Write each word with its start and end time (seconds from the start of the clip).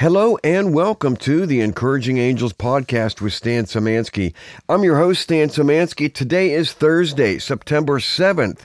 Hello 0.00 0.38
and 0.42 0.72
welcome 0.72 1.14
to 1.18 1.44
the 1.44 1.60
Encouraging 1.60 2.16
Angels 2.16 2.54
podcast 2.54 3.20
with 3.20 3.34
Stan 3.34 3.64
Szymanski. 3.64 4.32
I'm 4.66 4.82
your 4.82 4.96
host, 4.96 5.20
Stan 5.20 5.48
Szymanski. 5.48 6.10
Today 6.10 6.52
is 6.52 6.72
Thursday, 6.72 7.38
September 7.38 7.98
7th, 7.98 8.60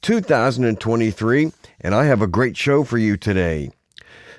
2023, 0.00 1.52
and 1.82 1.94
I 1.94 2.06
have 2.06 2.22
a 2.22 2.26
great 2.26 2.56
show 2.56 2.84
for 2.84 2.96
you 2.96 3.18
today. 3.18 3.68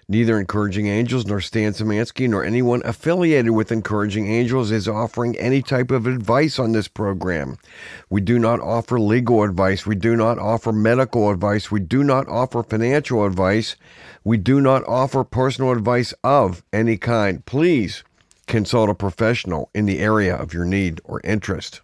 Neither 0.10 0.38
Encouraging 0.38 0.88
Angels 0.88 1.26
nor 1.26 1.40
Stan 1.40 1.72
Szymanski 1.72 2.30
nor 2.30 2.44
anyone 2.44 2.82
affiliated 2.84 3.52
with 3.52 3.72
Encouraging 3.72 4.28
Angels 4.28 4.70
is 4.70 4.88
offering 4.88 5.38
any 5.38 5.62
type 5.62 5.92
of 5.92 6.06
advice 6.06 6.60
on 6.60 6.74
this 6.74 6.90
program. 6.90 7.58
We 8.10 8.20
do 8.20 8.38
not 8.38 8.60
offer 8.60 9.00
legal 9.00 9.44
advice. 9.44 9.86
We 9.86 9.96
do 9.96 10.18
not 10.18 10.38
offer 10.38 10.74
medical 10.74 11.30
advice. 11.30 11.72
We 11.72 11.80
do 11.80 12.04
not 12.04 12.28
offer 12.28 12.64
financial 12.64 13.26
advice. 13.26 13.78
We 14.26 14.38
do 14.38 14.60
not 14.60 14.84
offer 14.88 15.24
personal 15.24 15.72
advice 15.72 16.14
of 16.22 16.64
any 16.74 16.98
kind. 16.98 17.46
Please 17.46 18.04
consult 18.46 18.90
a 18.90 18.94
professional 18.96 19.70
in 19.74 19.86
the 19.86 20.00
area 20.00 20.36
of 20.36 20.54
your 20.54 20.66
need 20.66 21.00
or 21.06 21.22
interest. 21.24 21.80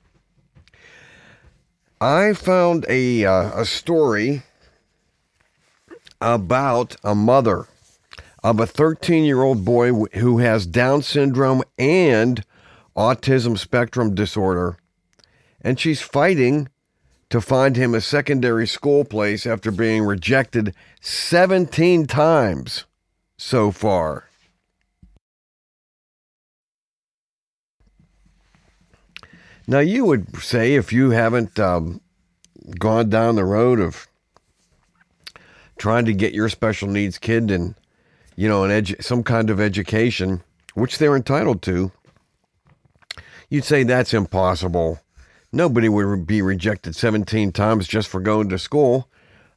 I 2.01 2.33
found 2.33 2.85
a, 2.89 3.25
uh, 3.25 3.61
a 3.61 3.65
story 3.65 4.43
about 6.21 6.97
a 7.03 7.15
mother 7.15 7.67
of 8.43 8.59
a 8.59 8.67
13 8.67 9.23
year 9.23 9.41
old 9.41 9.65
boy 9.65 9.91
who 9.91 10.37
has 10.39 10.65
Down 10.65 11.01
syndrome 11.01 11.63
and 11.77 12.43
autism 12.95 13.57
spectrum 13.57 14.15
disorder. 14.15 14.77
And 15.61 15.79
she's 15.79 16.01
fighting 16.01 16.69
to 17.29 17.41
find 17.41 17.75
him 17.75 17.93
a 17.93 18.01
secondary 18.01 18.65
school 18.65 19.05
place 19.05 19.45
after 19.45 19.71
being 19.71 20.03
rejected 20.03 20.73
17 21.01 22.07
times 22.07 22.85
so 23.37 23.71
far. 23.71 24.25
Now, 29.67 29.79
you 29.79 30.03
would 30.05 30.41
say 30.41 30.73
if 30.73 30.91
you 30.91 31.11
haven't 31.11 31.59
um, 31.59 32.01
gone 32.79 33.09
down 33.09 33.35
the 33.35 33.45
road 33.45 33.79
of 33.79 34.07
trying 35.77 36.05
to 36.05 36.13
get 36.13 36.33
your 36.33 36.49
special 36.49 36.87
needs 36.87 37.19
kid 37.19 37.51
and 37.51 37.75
you 38.39 38.47
know, 38.47 38.63
an 38.63 38.71
edu- 38.71 39.03
some 39.03 39.21
kind 39.21 39.49
of 39.49 39.59
education, 39.59 40.41
which 40.73 40.97
they're 40.97 41.17
entitled 41.17 41.61
to, 41.61 41.91
you'd 43.49 43.65
say 43.65 43.83
that's 43.83 44.13
impossible. 44.13 45.01
Nobody 45.51 45.89
would 45.89 46.25
be 46.25 46.41
rejected 46.41 46.95
17 46.95 47.51
times 47.51 47.85
just 47.85 48.07
for 48.07 48.21
going 48.21 48.47
to 48.47 48.57
school. 48.57 49.09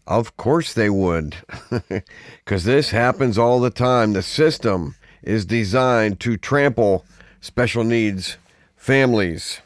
Of 0.04 0.36
course 0.36 0.74
they 0.74 0.90
would, 0.90 1.36
because 2.44 2.64
this 2.64 2.90
happens 2.90 3.38
all 3.38 3.60
the 3.60 3.70
time. 3.70 4.14
The 4.14 4.22
system 4.22 4.96
is 5.22 5.44
designed 5.44 6.18
to 6.18 6.36
trample 6.36 7.06
special 7.40 7.84
needs 7.84 8.36
families. 8.74 9.60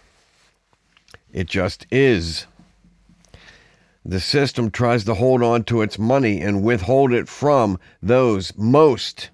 It 1.32 1.46
just 1.46 1.86
is. 1.90 2.46
The 4.08 4.20
system 4.20 4.70
tries 4.70 5.02
to 5.06 5.14
hold 5.14 5.42
on 5.42 5.64
to 5.64 5.82
its 5.82 5.98
money 5.98 6.40
and 6.40 6.62
withhold 6.62 7.12
it 7.12 7.28
from 7.28 7.80
those 8.00 8.56
most 8.56 9.30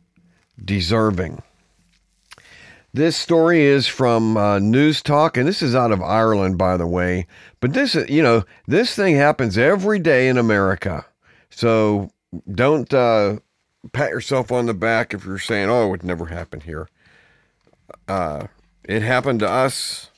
deserving. 0.65 1.43
This 2.95 3.15
story 3.15 3.65
is 3.65 3.87
from 3.87 4.39
uh, 4.39 4.59
Newstalk, 4.61 5.37
and 5.37 5.47
this 5.47 5.61
is 5.61 5.75
out 5.75 5.93
of 5.93 6.01
Ireland, 6.01 6.57
by 6.57 6.79
the 6.79 6.87
way. 6.87 7.27
But 7.61 7.75
this, 7.75 7.95
you 8.09 8.23
know, 8.23 8.45
this 8.67 8.95
thing 8.95 9.15
happens 9.15 9.59
every 9.59 9.99
day 9.99 10.27
in 10.29 10.39
America. 10.39 11.05
So 11.51 12.11
don't 12.51 12.93
uh, 12.95 13.41
pat 13.93 14.09
yourself 14.09 14.51
on 14.51 14.65
the 14.65 14.75
back 14.75 15.13
if 15.13 15.27
you're 15.27 15.39
saying, 15.39 15.69
"Oh, 15.69 15.87
it 15.87 15.91
would 15.91 16.05
never 16.05 16.27
happen 16.27 16.63
here." 16.63 16.89
Uh, 18.09 18.47
it 18.85 19.03
happened 19.03 19.41
to 19.41 19.51
us. 19.51 20.11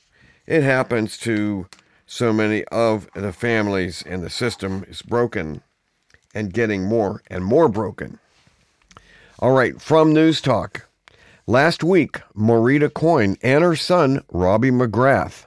It 0.47 0.63
happens 0.63 1.17
to 1.19 1.67
so 2.05 2.31
many 2.31 2.63
of 2.65 3.09
the 3.15 3.33
families 3.33 4.03
and 4.05 4.23
the 4.23 4.29
system 4.29 4.85
is 4.87 5.01
broken 5.01 5.61
and 6.33 6.53
getting 6.53 6.83
more 6.83 7.21
and 7.27 7.43
more 7.43 7.69
broken. 7.69 8.19
All 9.39 9.51
right, 9.51 9.81
from 9.81 10.13
Newstalk. 10.13 10.81
Last 11.47 11.83
week, 11.83 12.21
Morita 12.35 12.91
Coyne 12.91 13.37
and 13.41 13.63
her 13.63 13.75
son, 13.75 14.23
Robbie 14.31 14.71
McGrath, 14.71 15.45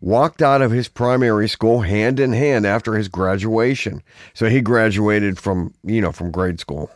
walked 0.00 0.40
out 0.40 0.62
of 0.62 0.70
his 0.70 0.88
primary 0.88 1.48
school 1.48 1.82
hand 1.82 2.20
in 2.20 2.32
hand 2.32 2.64
after 2.64 2.94
his 2.94 3.08
graduation. 3.08 4.02
So 4.34 4.48
he 4.48 4.60
graduated 4.60 5.38
from, 5.38 5.74
you 5.82 6.00
know, 6.00 6.12
from 6.12 6.30
grade 6.30 6.60
school. 6.60 6.90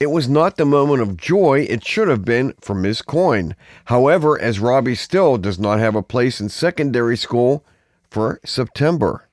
It 0.00 0.10
was 0.10 0.30
not 0.30 0.56
the 0.56 0.64
moment 0.64 1.02
of 1.02 1.18
joy 1.18 1.66
it 1.68 1.86
should 1.86 2.08
have 2.08 2.24
been 2.24 2.54
for 2.58 2.74
Miss 2.74 3.02
Coyne. 3.02 3.54
However, 3.84 4.40
as 4.40 4.58
Robbie 4.58 4.94
still 4.94 5.36
does 5.36 5.58
not 5.58 5.78
have 5.78 5.94
a 5.94 6.02
place 6.02 6.40
in 6.40 6.48
secondary 6.48 7.18
school 7.18 7.66
for 8.10 8.40
September. 8.42 9.28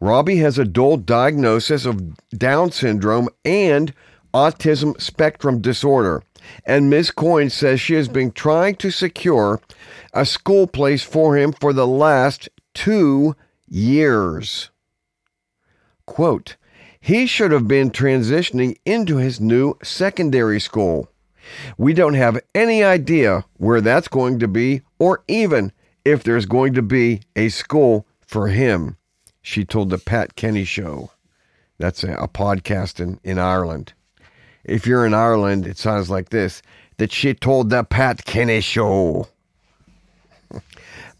Robbie 0.00 0.38
has 0.38 0.58
a 0.58 0.64
dual 0.64 0.96
diagnosis 0.96 1.84
of 1.84 2.16
Down 2.30 2.72
syndrome 2.72 3.28
and 3.44 3.92
autism 4.32 4.98
spectrum 4.98 5.60
disorder, 5.60 6.22
and 6.64 6.88
Miss 6.88 7.10
Coyne 7.10 7.50
says 7.50 7.78
she 7.78 7.92
has 7.94 8.08
been 8.08 8.32
trying 8.32 8.76
to 8.76 8.90
secure 8.90 9.60
a 10.14 10.24
school 10.24 10.66
place 10.66 11.02
for 11.02 11.36
him 11.36 11.52
for 11.52 11.74
the 11.74 11.86
last 11.86 12.48
two 12.72 13.36
years. 13.68 14.70
Quote, 16.06 16.56
he 17.08 17.24
should 17.26 17.52
have 17.52 17.66
been 17.66 17.90
transitioning 17.90 18.76
into 18.84 19.16
his 19.16 19.40
new 19.40 19.72
secondary 19.82 20.60
school. 20.60 21.08
We 21.78 21.94
don't 21.94 22.12
have 22.12 22.38
any 22.54 22.84
idea 22.84 23.46
where 23.56 23.80
that's 23.80 24.08
going 24.08 24.38
to 24.40 24.46
be 24.46 24.82
or 24.98 25.24
even 25.26 25.72
if 26.04 26.22
there's 26.22 26.44
going 26.44 26.74
to 26.74 26.82
be 26.82 27.22
a 27.34 27.48
school 27.48 28.06
for 28.20 28.48
him, 28.48 28.98
she 29.40 29.64
told 29.64 29.88
the 29.88 29.96
Pat 29.96 30.36
Kenny 30.36 30.64
Show. 30.64 31.10
That's 31.78 32.04
a, 32.04 32.12
a 32.12 32.28
podcast 32.28 33.00
in, 33.00 33.18
in 33.24 33.38
Ireland. 33.38 33.94
If 34.62 34.86
you're 34.86 35.06
in 35.06 35.14
Ireland, 35.14 35.66
it 35.66 35.78
sounds 35.78 36.10
like 36.10 36.28
this 36.28 36.60
that 36.98 37.10
she 37.10 37.32
told 37.32 37.70
the 37.70 37.84
Pat 37.84 38.26
Kenny 38.26 38.60
Show. 38.60 39.28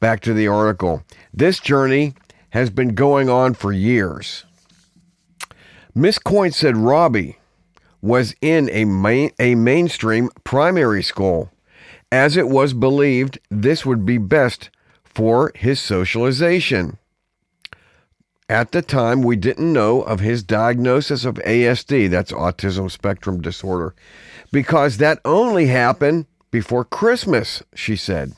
Back 0.00 0.20
to 0.20 0.34
the 0.34 0.48
article. 0.48 1.02
This 1.32 1.58
journey 1.58 2.12
has 2.50 2.68
been 2.68 2.94
going 2.94 3.30
on 3.30 3.54
for 3.54 3.72
years. 3.72 4.44
Miss 5.98 6.20
Coyne 6.20 6.52
said 6.52 6.76
Robbie 6.76 7.40
was 8.00 8.32
in 8.40 8.70
a, 8.70 8.84
main, 8.84 9.32
a 9.40 9.56
mainstream 9.56 10.30
primary 10.44 11.02
school, 11.02 11.50
as 12.12 12.36
it 12.36 12.48
was 12.48 12.72
believed 12.72 13.40
this 13.50 13.84
would 13.84 14.06
be 14.06 14.16
best 14.16 14.70
for 15.02 15.50
his 15.56 15.80
socialization. 15.80 16.98
At 18.48 18.70
the 18.70 18.80
time, 18.80 19.22
we 19.22 19.34
didn't 19.34 19.72
know 19.72 20.02
of 20.02 20.20
his 20.20 20.44
diagnosis 20.44 21.24
of 21.24 21.34
ASD, 21.44 22.08
that's 22.10 22.30
autism 22.30 22.88
spectrum 22.88 23.40
disorder, 23.40 23.92
because 24.52 24.98
that 24.98 25.18
only 25.24 25.66
happened 25.66 26.26
before 26.52 26.84
Christmas, 26.84 27.60
she 27.74 27.96
said. 27.96 28.34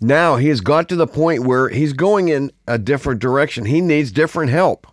Now 0.00 0.34
he 0.34 0.48
has 0.48 0.60
got 0.60 0.88
to 0.88 0.96
the 0.96 1.06
point 1.06 1.44
where 1.44 1.68
he's 1.68 1.92
going 1.92 2.28
in 2.28 2.50
a 2.66 2.76
different 2.76 3.20
direction. 3.20 3.66
He 3.66 3.80
needs 3.80 4.10
different 4.10 4.50
help. 4.50 4.88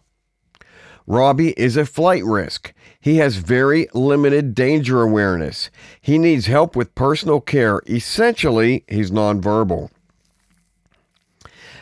Robbie 1.06 1.52
is 1.52 1.76
a 1.76 1.86
flight 1.86 2.24
risk. 2.24 2.74
He 3.00 3.18
has 3.18 3.36
very 3.36 3.88
limited 3.94 4.56
danger 4.56 5.02
awareness. 5.02 5.70
He 6.00 6.18
needs 6.18 6.46
help 6.46 6.76
with 6.76 6.96
personal 6.96 7.42
care. 7.42 7.82
Essentially, 7.88 8.86
he's 8.88 9.12
nonverbal. 9.12 9.90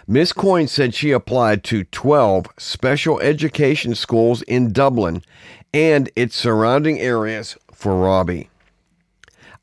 Miss 0.08 0.34
Coyne 0.34 0.68
said 0.68 0.94
she 0.94 1.12
applied 1.12 1.64
to 1.66 1.84
12 1.86 2.48
special 2.58 3.20
education 3.20 3.94
schools 3.94 4.42
in 4.44 4.74
Dublin 4.74 5.22
and 5.74 6.10
its 6.16 6.36
surrounding 6.36 7.00
areas 7.00 7.56
for 7.72 7.96
Robbie. 7.96 8.50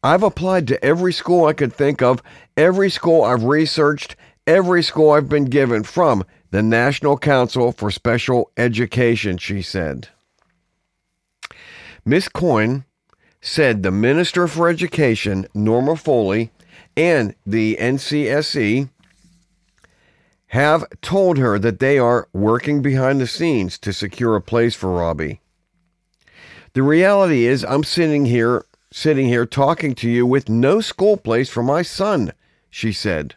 I've 0.03 0.23
applied 0.23 0.69
to 0.69 0.83
every 0.85 1.13
school 1.13 1.47
I 1.47 1.53
could 1.53 1.73
think 1.73 2.01
of, 2.01 2.23
every 2.57 2.89
school 2.89 3.25
I've 3.25 3.43
researched, 3.43 4.15
every 4.47 4.83
school 4.83 5.11
I've 5.11 5.29
been 5.29 5.47
given 5.47 5.83
from 5.83 6.25
the 6.51 6.63
National 6.63 7.19
Council 7.19 7.73
for 7.73 7.91
Special 7.91 8.51
Education, 8.57 9.39
she 9.39 9.63
said. 9.63 10.09
Miss 12.05 12.29
Coyne 12.29 12.85
said 13.41 13.83
the 13.83 13.91
Minister 13.91 14.49
for 14.49 14.69
Education, 14.69 15.47
Norma 15.55 15.97
Foley, 15.97 16.51
and 16.97 17.35
the 17.47 17.77
NCSE 17.81 18.89
have 20.49 20.85
told 21.03 21.39
her 21.39 21.59
that 21.59 21.79
they 21.79 21.99
are 21.99 22.29
working 22.33 22.81
behind 22.81 23.21
the 23.21 23.27
scenes 23.27 23.79
to 23.79 23.93
secure 23.93 24.35
a 24.35 24.41
place 24.41 24.75
for 24.75 24.93
Robbie. 24.93 25.41
The 26.73 26.83
reality 26.83 27.45
is 27.45 27.65
I'm 27.65 27.85
sitting 27.85 28.25
here 28.25 28.65
sitting 28.91 29.27
here 29.27 29.45
talking 29.45 29.95
to 29.95 30.09
you 30.09 30.25
with 30.25 30.49
no 30.49 30.81
school 30.81 31.19
place 31.19 31.51
for 31.51 31.63
my 31.63 31.83
son, 31.83 32.33
she 32.71 32.91
said. 32.91 33.35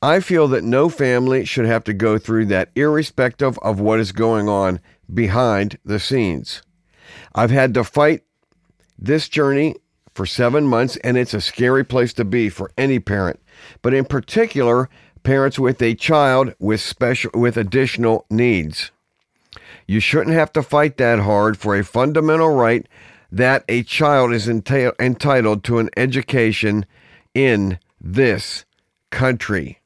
I 0.00 0.20
feel 0.20 0.46
that 0.48 0.62
no 0.62 0.88
family 0.88 1.44
should 1.44 1.66
have 1.66 1.82
to 1.84 1.92
go 1.92 2.18
through 2.18 2.46
that, 2.46 2.70
irrespective 2.76 3.58
of 3.58 3.80
what 3.80 3.98
is 3.98 4.12
going 4.12 4.48
on 4.48 4.80
behind 5.12 5.78
the 5.84 5.98
scenes. 5.98 6.62
I've 7.34 7.50
had 7.50 7.74
to 7.74 7.82
fight 7.82 8.22
this 8.96 9.28
journey 9.28 9.74
for 10.14 10.24
seven 10.24 10.66
months, 10.66 10.96
and 10.98 11.16
it's 11.16 11.34
a 11.34 11.40
scary 11.40 11.84
place 11.84 12.12
to 12.14 12.24
be 12.24 12.48
for 12.48 12.70
any 12.78 13.00
parent, 13.00 13.40
but 13.82 13.94
in 13.94 14.04
particular, 14.04 14.88
parents 15.24 15.58
with 15.58 15.82
a 15.82 15.94
child 15.94 16.54
with 16.60 16.80
special 16.80 17.30
with 17.34 17.56
additional 17.56 18.24
needs. 18.30 18.92
You 19.86 20.00
shouldn't 20.00 20.36
have 20.36 20.52
to 20.52 20.62
fight 20.62 20.96
that 20.98 21.18
hard 21.20 21.56
for 21.56 21.76
a 21.76 21.82
fundamental 21.82 22.54
right 22.54 22.86
that 23.32 23.64
a 23.68 23.82
child 23.82 24.32
is 24.32 24.48
entitled 24.48 25.64
to 25.64 25.78
an 25.78 25.90
education 25.96 26.86
in 27.34 27.78
this 28.00 28.64
country. 29.10 29.77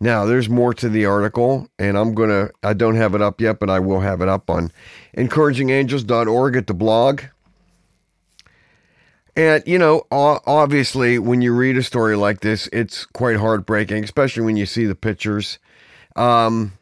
Now, 0.00 0.24
there's 0.26 0.48
more 0.48 0.72
to 0.74 0.88
the 0.88 1.06
article, 1.06 1.68
and 1.78 1.98
I'm 1.98 2.14
going 2.14 2.28
to, 2.28 2.52
I 2.62 2.72
don't 2.72 2.94
have 2.94 3.14
it 3.14 3.22
up 3.22 3.40
yet, 3.40 3.58
but 3.58 3.68
I 3.68 3.80
will 3.80 4.00
have 4.00 4.20
it 4.20 4.28
up 4.28 4.48
on 4.48 4.70
encouragingangels.org 5.16 6.56
at 6.56 6.66
the 6.68 6.74
blog. 6.74 7.22
And, 9.34 9.62
you 9.66 9.78
know, 9.78 10.06
obviously, 10.10 11.18
when 11.18 11.42
you 11.42 11.52
read 11.54 11.76
a 11.76 11.82
story 11.82 12.16
like 12.16 12.40
this, 12.40 12.68
it's 12.72 13.06
quite 13.06 13.36
heartbreaking, 13.36 14.04
especially 14.04 14.44
when 14.44 14.56
you 14.56 14.66
see 14.66 14.86
the 14.86 14.94
pictures. 14.94 15.58
Um, 16.14 16.72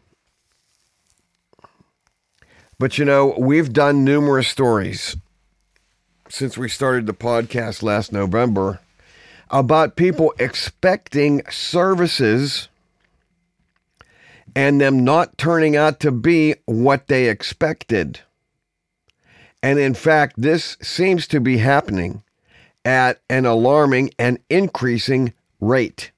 but, 2.79 2.99
you 2.99 3.05
know, 3.05 3.35
we've 3.39 3.73
done 3.73 4.05
numerous 4.05 4.49
stories 4.49 5.17
since 6.29 6.59
we 6.59 6.69
started 6.69 7.07
the 7.07 7.15
podcast 7.15 7.83
last 7.83 8.13
November 8.13 8.81
about 9.51 9.97
people 9.97 10.35
expecting 10.39 11.43
services 11.51 12.69
and 14.57 14.81
them 14.81 15.05
not 15.05 15.37
turning 15.37 15.77
out 15.77 16.01
to 16.01 16.11
be 16.11 16.55
what 16.65 17.09
they 17.09 17.29
expected. 17.29 18.21
And 19.63 19.79
in 19.79 19.93
fact, 19.93 20.35
this 20.39 20.79
seems 20.81 21.27
to 21.29 21.41
be 21.41 21.59
happening 21.59 22.23
at 22.83 23.21
an 23.29 23.45
alarming 23.45 24.13
and 24.19 24.39
increasing 24.49 25.35
rate. 25.61 26.11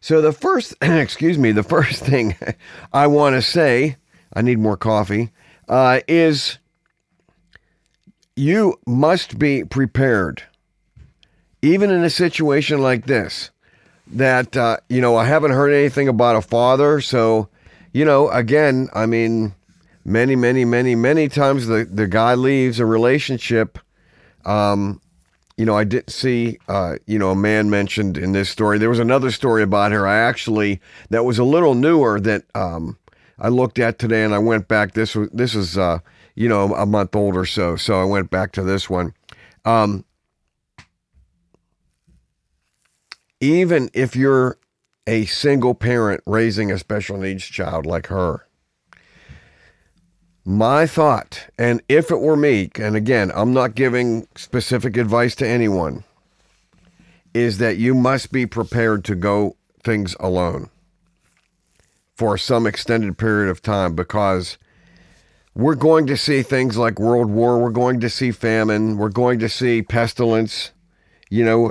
So, 0.00 0.20
the 0.20 0.32
first, 0.32 0.74
excuse 0.82 1.38
me, 1.38 1.50
the 1.52 1.62
first 1.62 2.04
thing 2.04 2.36
I 2.92 3.06
want 3.06 3.36
to 3.36 3.42
say, 3.42 3.96
I 4.34 4.42
need 4.42 4.58
more 4.58 4.76
coffee, 4.76 5.30
uh, 5.66 6.00
is 6.06 6.58
you 8.36 8.78
must 8.86 9.38
be 9.38 9.64
prepared, 9.64 10.42
even 11.62 11.90
in 11.90 12.04
a 12.04 12.10
situation 12.10 12.82
like 12.82 13.06
this. 13.06 13.50
That, 14.06 14.56
uh, 14.56 14.78
you 14.88 15.00
know, 15.00 15.16
I 15.16 15.24
haven't 15.24 15.52
heard 15.52 15.70
anything 15.70 16.08
about 16.08 16.36
a 16.36 16.42
father. 16.42 17.00
So, 17.00 17.48
you 17.92 18.04
know, 18.04 18.28
again, 18.30 18.88
I 18.92 19.06
mean, 19.06 19.54
many, 20.04 20.36
many, 20.36 20.64
many, 20.64 20.94
many 20.94 21.28
times 21.28 21.66
the, 21.66 21.84
the 21.84 22.06
guy 22.06 22.34
leaves 22.34 22.78
a 22.78 22.86
relationship 22.86 23.78
um, 24.44 25.00
you 25.56 25.64
know, 25.64 25.76
I 25.76 25.84
didn't 25.84 26.10
see, 26.10 26.58
uh, 26.68 26.96
you 27.06 27.18
know, 27.18 27.30
a 27.30 27.36
man 27.36 27.70
mentioned 27.70 28.18
in 28.18 28.32
this 28.32 28.50
story. 28.50 28.78
There 28.78 28.90
was 28.90 28.98
another 28.98 29.30
story 29.30 29.62
about 29.62 29.92
her. 29.92 30.06
I 30.06 30.18
actually 30.18 30.80
that 31.10 31.24
was 31.24 31.38
a 31.38 31.44
little 31.44 31.74
newer 31.74 32.18
that 32.20 32.44
um, 32.54 32.98
I 33.38 33.48
looked 33.48 33.78
at 33.78 33.98
today, 33.98 34.24
and 34.24 34.34
I 34.34 34.38
went 34.38 34.66
back. 34.66 34.94
This 34.94 35.14
was 35.14 35.28
this 35.30 35.54
is 35.54 35.78
uh, 35.78 36.00
you 36.34 36.48
know 36.48 36.74
a 36.74 36.86
month 36.86 37.14
old 37.14 37.36
or 37.36 37.46
so, 37.46 37.76
so 37.76 38.00
I 38.00 38.04
went 38.04 38.30
back 38.30 38.52
to 38.52 38.62
this 38.62 38.90
one. 38.90 39.14
Um, 39.64 40.04
even 43.40 43.90
if 43.92 44.16
you're 44.16 44.58
a 45.06 45.26
single 45.26 45.74
parent 45.74 46.22
raising 46.26 46.70
a 46.70 46.78
special 46.78 47.18
needs 47.18 47.44
child 47.44 47.86
like 47.86 48.06
her, 48.06 48.46
my 50.44 50.86
thought, 50.86 51.46
and 51.58 51.82
if 51.88 52.10
it 52.10 52.20
were 52.20 52.36
me, 52.36 52.70
and 52.76 52.94
again, 52.96 53.32
I'm 53.34 53.54
not 53.54 53.74
giving 53.74 54.28
specific 54.36 54.96
advice 54.96 55.34
to 55.36 55.48
anyone, 55.48 56.04
is 57.32 57.58
that 57.58 57.78
you 57.78 57.94
must 57.94 58.30
be 58.30 58.44
prepared 58.44 59.04
to 59.06 59.14
go 59.14 59.56
things 59.82 60.14
alone 60.20 60.68
for 62.14 62.38
some 62.38 62.66
extended 62.66 63.18
period 63.18 63.50
of 63.50 63.62
time 63.62 63.94
because 63.94 64.58
we're 65.54 65.74
going 65.74 66.06
to 66.06 66.16
see 66.16 66.42
things 66.42 66.76
like 66.76 66.98
World 66.98 67.30
War, 67.30 67.58
we're 67.58 67.70
going 67.70 68.00
to 68.00 68.10
see 68.10 68.30
famine, 68.30 68.96
we're 68.96 69.08
going 69.08 69.38
to 69.38 69.48
see 69.48 69.82
pestilence, 69.82 70.72
you 71.30 71.44
know, 71.44 71.70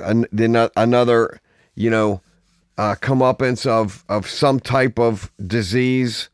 another, 0.76 1.40
you 1.76 1.90
know, 1.90 2.22
uh, 2.78 2.96
comeuppance 2.96 3.66
of, 3.66 4.04
of 4.10 4.30
some 4.30 4.60
type 4.60 5.00
of 5.00 5.32
disease 5.46 6.30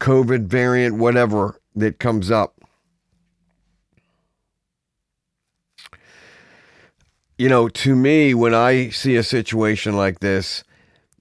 COVID 0.00 0.46
variant, 0.46 0.96
whatever 0.96 1.60
that 1.76 1.98
comes 1.98 2.30
up. 2.30 2.54
You 7.38 7.48
know, 7.48 7.68
to 7.68 7.96
me, 7.96 8.34
when 8.34 8.54
I 8.54 8.90
see 8.90 9.16
a 9.16 9.22
situation 9.22 9.96
like 9.96 10.20
this, 10.20 10.62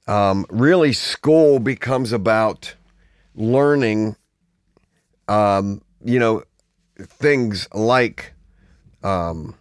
um, 0.07 0.45
really 0.49 0.91
school 0.91 1.59
becomes 1.59 2.11
about 2.11 2.75
learning, 3.35 4.15
um, 5.27 5.81
you 6.03 6.19
know, 6.19 6.43
things 6.97 7.67
like 7.73 8.33
um, 9.03 9.55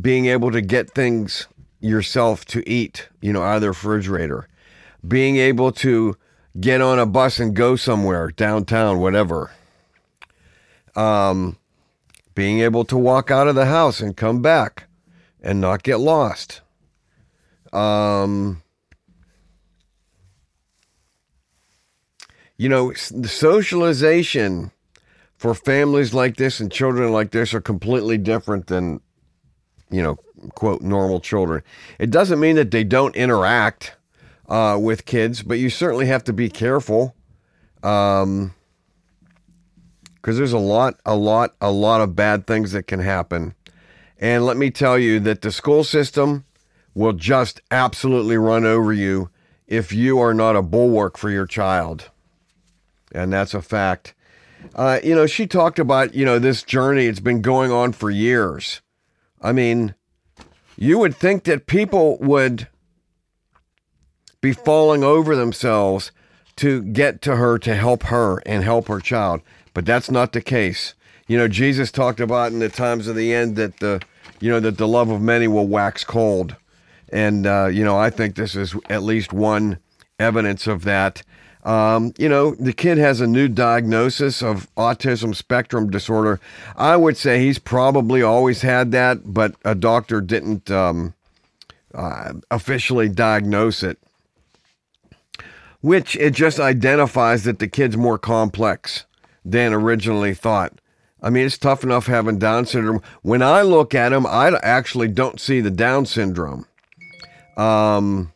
being 0.00 0.26
able 0.26 0.50
to 0.50 0.60
get 0.60 0.90
things 0.90 1.46
yourself 1.80 2.44
to 2.46 2.68
eat, 2.68 3.08
you 3.20 3.32
know, 3.32 3.42
out 3.42 3.56
of 3.56 3.60
the 3.62 3.68
refrigerator 3.68 4.48
being 5.06 5.36
able 5.36 5.72
to 5.72 6.16
get 6.58 6.80
on 6.80 6.98
a 6.98 7.06
bus 7.06 7.38
and 7.38 7.54
go 7.54 7.76
somewhere 7.76 8.30
downtown, 8.30 9.00
whatever. 9.00 9.50
Um, 10.96 11.56
being 12.34 12.60
able 12.60 12.84
to 12.86 12.96
walk 12.96 13.30
out 13.30 13.48
of 13.48 13.54
the 13.54 13.66
house 13.66 14.00
and 14.00 14.16
come 14.16 14.40
back 14.40 14.84
and 15.42 15.60
not 15.60 15.82
get 15.82 15.98
lost. 15.98 16.60
Um, 17.72 18.62
you 22.56 22.68
know, 22.68 22.92
the 23.10 23.28
socialization 23.28 24.70
for 25.36 25.54
families 25.54 26.14
like 26.14 26.36
this 26.36 26.60
and 26.60 26.70
children 26.70 27.12
like 27.12 27.32
this 27.32 27.52
are 27.52 27.60
completely 27.60 28.16
different 28.16 28.68
than, 28.68 29.00
you 29.94 30.02
know, 30.02 30.16
quote, 30.54 30.82
normal 30.82 31.20
children. 31.20 31.62
It 31.98 32.10
doesn't 32.10 32.40
mean 32.40 32.56
that 32.56 32.70
they 32.70 32.84
don't 32.84 33.14
interact 33.14 33.96
uh, 34.48 34.78
with 34.80 35.06
kids, 35.06 35.42
but 35.42 35.58
you 35.58 35.70
certainly 35.70 36.06
have 36.06 36.24
to 36.24 36.32
be 36.32 36.48
careful. 36.48 37.14
Um, 37.82 38.54
because 40.16 40.38
there's 40.38 40.54
a 40.54 40.58
lot, 40.58 40.98
a 41.04 41.14
lot, 41.14 41.54
a 41.60 41.70
lot 41.70 42.00
of 42.00 42.16
bad 42.16 42.46
things 42.46 42.72
that 42.72 42.84
can 42.84 42.98
happen. 42.98 43.54
And 44.18 44.46
let 44.46 44.56
me 44.56 44.70
tell 44.70 44.98
you 44.98 45.20
that 45.20 45.42
the 45.42 45.52
school 45.52 45.84
system 45.84 46.46
will 46.94 47.12
just 47.12 47.60
absolutely 47.70 48.38
run 48.38 48.64
over 48.64 48.90
you 48.90 49.28
if 49.66 49.92
you 49.92 50.18
are 50.18 50.32
not 50.32 50.56
a 50.56 50.62
bulwark 50.62 51.18
for 51.18 51.28
your 51.28 51.46
child. 51.46 52.10
And 53.12 53.34
that's 53.34 53.52
a 53.52 53.60
fact. 53.60 54.14
Uh, 54.74 54.98
you 55.04 55.14
know, 55.14 55.26
she 55.26 55.46
talked 55.46 55.78
about, 55.78 56.14
you 56.14 56.24
know, 56.24 56.38
this 56.38 56.62
journey, 56.62 57.04
it's 57.04 57.20
been 57.20 57.42
going 57.42 57.70
on 57.70 57.92
for 57.92 58.10
years. 58.10 58.80
I 59.44 59.52
mean, 59.52 59.94
you 60.76 60.98
would 60.98 61.14
think 61.14 61.44
that 61.44 61.66
people 61.66 62.18
would 62.18 62.66
be 64.40 64.52
falling 64.52 65.04
over 65.04 65.36
themselves 65.36 66.10
to 66.56 66.82
get 66.82 67.20
to 67.22 67.36
her 67.36 67.58
to 67.58 67.74
help 67.74 68.04
her 68.04 68.42
and 68.46 68.64
help 68.64 68.88
her 68.88 69.00
child. 69.00 69.42
But 69.74 69.84
that's 69.84 70.10
not 70.10 70.32
the 70.32 70.40
case. 70.40 70.94
You 71.26 71.36
know, 71.36 71.48
Jesus 71.48 71.90
talked 71.90 72.20
about 72.20 72.52
in 72.52 72.58
the 72.58 72.68
times 72.68 73.06
of 73.06 73.16
the 73.16 73.34
end 73.34 73.56
that 73.56 73.80
the, 73.80 74.00
you 74.40 74.50
know, 74.50 74.60
that 74.60 74.78
the 74.78 74.88
love 74.88 75.10
of 75.10 75.20
many 75.20 75.46
will 75.46 75.66
wax 75.66 76.04
cold. 76.04 76.56
And, 77.10 77.46
uh, 77.46 77.66
you 77.66 77.84
know, 77.84 77.98
I 77.98 78.10
think 78.10 78.34
this 78.34 78.56
is 78.56 78.74
at 78.88 79.02
least 79.02 79.32
one 79.32 79.78
evidence 80.18 80.66
of 80.66 80.84
that. 80.84 81.22
Um, 81.64 82.12
you 82.18 82.28
know, 82.28 82.54
the 82.54 82.74
kid 82.74 82.98
has 82.98 83.20
a 83.20 83.26
new 83.26 83.48
diagnosis 83.48 84.42
of 84.42 84.68
autism 84.76 85.34
spectrum 85.34 85.90
disorder. 85.90 86.38
I 86.76 86.96
would 86.96 87.16
say 87.16 87.40
he's 87.40 87.58
probably 87.58 88.20
always 88.20 88.62
had 88.62 88.92
that, 88.92 89.32
but 89.32 89.54
a 89.64 89.74
doctor 89.74 90.20
didn't 90.20 90.70
um, 90.70 91.14
uh, 91.94 92.34
officially 92.50 93.08
diagnose 93.08 93.82
it 93.82 93.98
which 95.84 96.16
it 96.16 96.32
just 96.32 96.58
identifies 96.58 97.44
that 97.44 97.58
the 97.58 97.68
kid's 97.68 97.94
more 97.94 98.16
complex 98.16 99.04
than 99.44 99.74
originally 99.74 100.32
thought. 100.32 100.72
I 101.20 101.28
mean, 101.28 101.44
it's 101.44 101.58
tough 101.58 101.84
enough 101.84 102.06
having 102.06 102.38
Down 102.38 102.64
syndrome. 102.64 103.02
When 103.20 103.42
I 103.42 103.60
look 103.60 103.94
at 103.94 104.10
him, 104.10 104.24
I 104.24 104.58
actually 104.62 105.08
don't 105.08 105.38
see 105.38 105.60
the 105.60 105.70
Down 105.70 106.06
syndrome. 106.06 106.64
Um, 107.58 108.32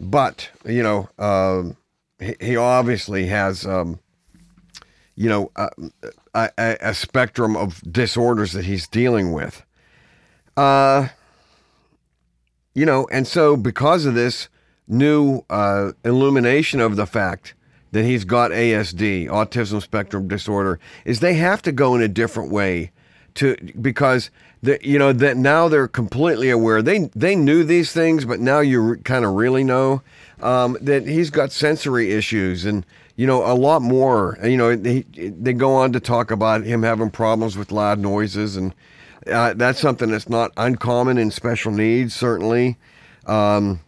but 0.00 0.50
you 0.64 0.82
know, 0.82 1.08
uh, 1.18 1.64
he, 2.18 2.34
he, 2.40 2.56
obviously 2.56 3.26
has, 3.26 3.66
um, 3.66 4.00
you 5.16 5.28
know, 5.28 5.50
a, 5.56 5.68
a, 6.34 6.76
a, 6.80 6.94
spectrum 6.94 7.56
of 7.56 7.80
disorders 7.90 8.52
that 8.52 8.64
he's 8.64 8.86
dealing 8.88 9.32
with. 9.32 9.64
Uh, 10.56 11.08
you 12.74 12.84
know, 12.84 13.06
and 13.10 13.26
so 13.26 13.56
because 13.56 14.06
of 14.06 14.14
this, 14.14 14.48
new 14.86 15.42
uh, 15.50 15.92
illumination 16.04 16.80
of 16.80 16.96
the 16.96 17.06
fact 17.06 17.54
that 17.92 18.04
he's 18.04 18.24
got 18.24 18.50
ASD, 18.50 19.28
autism 19.28 19.80
spectrum 19.80 20.28
disorder, 20.28 20.78
is 21.04 21.20
they 21.20 21.34
have 21.34 21.62
to 21.62 21.72
go 21.72 21.94
in 21.94 22.02
a 22.02 22.08
different 22.08 22.50
way 22.50 22.90
to 23.34 23.56
because 23.80 24.30
the 24.64 24.78
you 24.82 24.98
know 24.98 25.12
that 25.12 25.36
now 25.36 25.68
they're 25.68 25.88
completely 25.88 26.50
aware. 26.50 26.82
They 26.82 27.10
they 27.14 27.36
knew 27.36 27.64
these 27.64 27.92
things, 27.92 28.24
but 28.24 28.40
now 28.40 28.60
you 28.60 28.96
kind 29.04 29.24
of 29.24 29.34
really 29.34 29.64
know 29.64 30.02
um, 30.40 30.76
that 30.80 31.06
he's 31.06 31.30
got 31.30 31.52
sensory 31.52 32.12
issues 32.12 32.64
and 32.64 32.84
you 33.16 33.26
know 33.26 33.44
a 33.44 33.54
lot 33.54 33.82
more. 33.82 34.38
You 34.42 34.56
know 34.56 34.74
they 34.74 35.02
they 35.02 35.52
go 35.52 35.74
on 35.74 35.92
to 35.92 36.00
talk 36.00 36.30
about 36.30 36.64
him 36.64 36.82
having 36.82 37.10
problems 37.10 37.56
with 37.56 37.72
loud 37.72 37.98
noises 37.98 38.56
and. 38.56 38.74
Uh, 39.26 39.54
that's 39.54 39.80
something 39.80 40.10
that's 40.10 40.28
not 40.28 40.52
uncommon 40.58 41.16
in 41.16 41.30
special 41.30 41.72
needs, 41.72 42.12
certainly. 42.14 42.76
Um, 43.24 43.80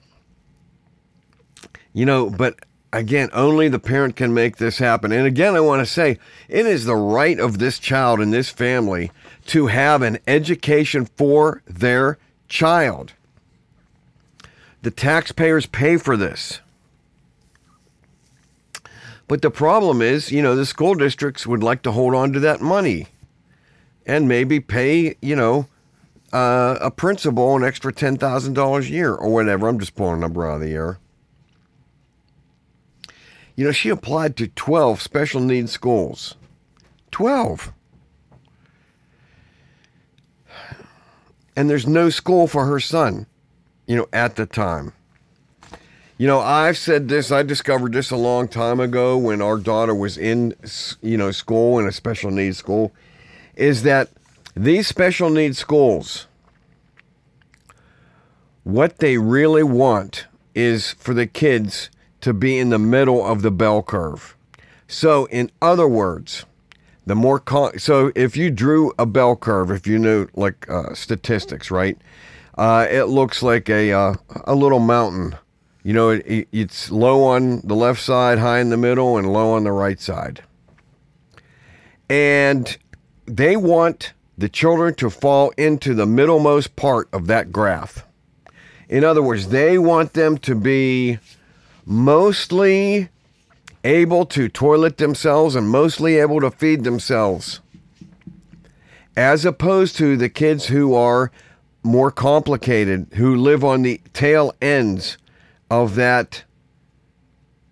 you 1.92 2.06
know, 2.06 2.30
but 2.30 2.58
again, 2.98 3.30
only 3.32 3.68
the 3.68 3.78
parent 3.78 4.16
can 4.16 4.32
make 4.34 4.56
this 4.56 4.78
happen. 4.78 5.12
And 5.12 5.26
again, 5.26 5.54
I 5.54 5.60
want 5.60 5.80
to 5.80 5.86
say 5.86 6.18
it 6.48 6.66
is 6.66 6.84
the 6.84 6.96
right 6.96 7.38
of 7.38 7.58
this 7.58 7.78
child 7.78 8.20
and 8.20 8.32
this 8.32 8.50
family 8.50 9.10
to 9.46 9.66
have 9.68 10.02
an 10.02 10.18
education 10.26 11.06
for 11.16 11.62
their 11.66 12.18
child. 12.48 13.12
The 14.82 14.90
taxpayers 14.90 15.66
pay 15.66 15.96
for 15.96 16.16
this. 16.16 16.60
But 19.28 19.42
the 19.42 19.50
problem 19.50 20.02
is, 20.02 20.30
you 20.30 20.42
know, 20.42 20.54
the 20.54 20.66
school 20.66 20.94
districts 20.94 21.46
would 21.46 21.62
like 21.62 21.82
to 21.82 21.92
hold 21.92 22.14
on 22.14 22.32
to 22.32 22.40
that 22.40 22.60
money 22.60 23.08
and 24.06 24.28
maybe 24.28 24.60
pay, 24.60 25.16
you 25.20 25.34
know, 25.34 25.66
uh, 26.32 26.78
a 26.80 26.90
principal 26.90 27.56
an 27.56 27.64
extra 27.64 27.92
$10,000 27.92 28.80
a 28.80 28.88
year 28.88 29.14
or 29.14 29.32
whatever. 29.32 29.66
I'm 29.66 29.80
just 29.80 29.96
pulling 29.96 30.18
a 30.18 30.20
number 30.20 30.46
out 30.46 30.56
of 30.56 30.60
the 30.60 30.72
air. 30.72 30.98
You 33.56 33.64
know, 33.64 33.72
she 33.72 33.88
applied 33.88 34.36
to 34.36 34.48
12 34.48 35.00
special 35.00 35.40
needs 35.40 35.72
schools. 35.72 36.36
12. 37.10 37.72
And 41.56 41.70
there's 41.70 41.86
no 41.86 42.10
school 42.10 42.46
for 42.46 42.66
her 42.66 42.78
son, 42.78 43.26
you 43.86 43.96
know, 43.96 44.06
at 44.12 44.36
the 44.36 44.44
time. 44.44 44.92
You 46.18 46.26
know, 46.26 46.40
I've 46.40 46.76
said 46.76 47.08
this, 47.08 47.32
I 47.32 47.42
discovered 47.42 47.92
this 47.92 48.10
a 48.10 48.16
long 48.16 48.48
time 48.48 48.78
ago 48.78 49.16
when 49.16 49.40
our 49.40 49.58
daughter 49.58 49.94
was 49.94 50.18
in, 50.18 50.54
you 51.00 51.16
know, 51.16 51.30
school, 51.30 51.78
in 51.78 51.86
a 51.86 51.92
special 51.92 52.30
needs 52.30 52.58
school, 52.58 52.92
is 53.54 53.82
that 53.84 54.10
these 54.54 54.86
special 54.86 55.30
needs 55.30 55.58
schools, 55.58 56.26
what 58.64 58.98
they 58.98 59.16
really 59.16 59.62
want 59.62 60.26
is 60.54 60.92
for 60.92 61.14
the 61.14 61.26
kids 61.26 61.90
to 62.26 62.34
be 62.34 62.58
in 62.58 62.70
the 62.70 62.78
middle 62.78 63.24
of 63.24 63.42
the 63.42 63.52
bell 63.52 63.84
curve. 63.84 64.36
So, 64.88 65.26
in 65.26 65.48
other 65.62 65.86
words, 65.86 66.44
the 67.06 67.14
more 67.14 67.38
con- 67.38 67.78
so 67.78 68.10
if 68.16 68.36
you 68.36 68.50
drew 68.50 68.92
a 68.98 69.06
bell 69.06 69.36
curve, 69.36 69.70
if 69.70 69.86
you 69.86 69.96
knew 69.96 70.26
like 70.34 70.68
uh, 70.68 70.92
statistics, 70.92 71.70
right? 71.70 71.96
Uh, 72.58 72.84
it 72.90 73.04
looks 73.04 73.44
like 73.44 73.68
a 73.68 73.92
uh, 73.92 74.14
a 74.42 74.56
little 74.56 74.80
mountain. 74.80 75.36
You 75.84 75.92
know, 75.92 76.08
it, 76.08 76.48
it's 76.50 76.90
low 76.90 77.22
on 77.22 77.60
the 77.60 77.76
left 77.76 78.02
side, 78.02 78.40
high 78.40 78.58
in 78.58 78.70
the 78.70 78.76
middle, 78.76 79.16
and 79.16 79.32
low 79.32 79.52
on 79.52 79.62
the 79.62 79.70
right 79.70 80.00
side. 80.00 80.42
And 82.10 82.76
they 83.26 83.56
want 83.56 84.14
the 84.36 84.48
children 84.48 84.96
to 84.96 85.10
fall 85.10 85.52
into 85.56 85.94
the 85.94 86.06
middlemost 86.06 86.74
part 86.74 87.08
of 87.12 87.28
that 87.28 87.52
graph. 87.52 88.04
In 88.88 89.04
other 89.04 89.22
words, 89.22 89.50
they 89.50 89.78
want 89.78 90.14
them 90.14 90.38
to 90.38 90.56
be 90.56 91.20
mostly 91.86 93.08
able 93.84 94.26
to 94.26 94.48
toilet 94.48 94.98
themselves 94.98 95.54
and 95.54 95.68
mostly 95.68 96.16
able 96.16 96.40
to 96.40 96.50
feed 96.50 96.82
themselves, 96.82 97.60
as 99.16 99.44
opposed 99.44 99.96
to 99.96 100.16
the 100.16 100.28
kids 100.28 100.66
who 100.66 100.94
are 100.94 101.30
more 101.84 102.10
complicated, 102.10 103.06
who 103.14 103.36
live 103.36 103.64
on 103.64 103.82
the 103.82 104.00
tail 104.12 104.52
ends 104.60 105.16
of 105.70 105.94
that 105.94 106.42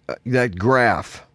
uh, 0.08 0.14
that 0.24 0.56
graph, 0.56 1.26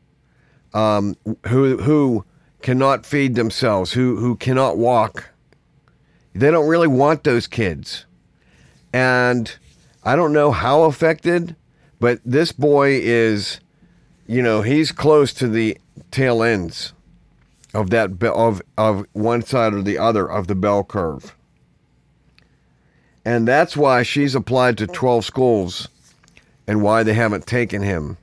um, 0.73 1.15
who 1.47 1.77
who 1.77 2.23
cannot 2.61 3.05
feed 3.05 3.35
themselves, 3.35 3.91
who 3.91 4.15
who 4.15 4.35
cannot 4.37 4.77
walk. 4.77 5.29
They 6.33 6.51
don't 6.51 6.67
really 6.67 6.87
want 6.87 7.23
those 7.25 7.47
kids, 7.47 8.05
and 8.93 9.53
I 10.03 10.15
don't 10.15 10.31
know 10.31 10.51
how 10.51 10.83
affected 10.83 11.55
but 11.99 12.19
this 12.25 12.51
boy 12.51 12.99
is, 13.01 13.59
you 14.27 14.41
know, 14.41 14.61
he's 14.61 14.91
close 14.91 15.33
to 15.33 15.47
the 15.47 15.77
tail 16.11 16.41
ends 16.41 16.93
of 17.73 17.89
that 17.91 18.23
of 18.23 18.61
of 18.77 19.05
one 19.13 19.41
side 19.41 19.73
or 19.73 19.81
the 19.81 19.97
other 19.97 20.29
of 20.29 20.47
the 20.47 20.55
bell 20.55 20.83
curve. 20.83 21.35
And 23.25 23.47
that's 23.47 23.77
why 23.77 24.03
she's 24.03 24.33
applied 24.33 24.77
to 24.79 24.87
12 24.87 25.25
schools 25.25 25.89
and 26.67 26.81
why 26.81 27.03
they 27.03 27.13
haven't 27.13 27.45
taken 27.45 27.83
him. 27.83 28.17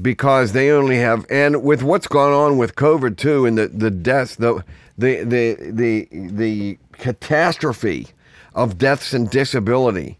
Because 0.00 0.52
they 0.52 0.70
only 0.70 0.96
have 0.96 1.26
and 1.30 1.62
with 1.62 1.82
what's 1.82 2.08
gone 2.08 2.32
on 2.32 2.56
with 2.56 2.74
COVID 2.74 3.16
too 3.16 3.44
and 3.44 3.58
the, 3.58 3.68
the 3.68 3.90
deaths, 3.90 4.36
the 4.36 4.64
the 4.96 5.22
the 5.22 5.56
the 5.70 6.08
the 6.10 6.78
catastrophe 6.92 8.08
of 8.54 8.78
deaths 8.78 9.12
and 9.12 9.30
disability 9.30 10.18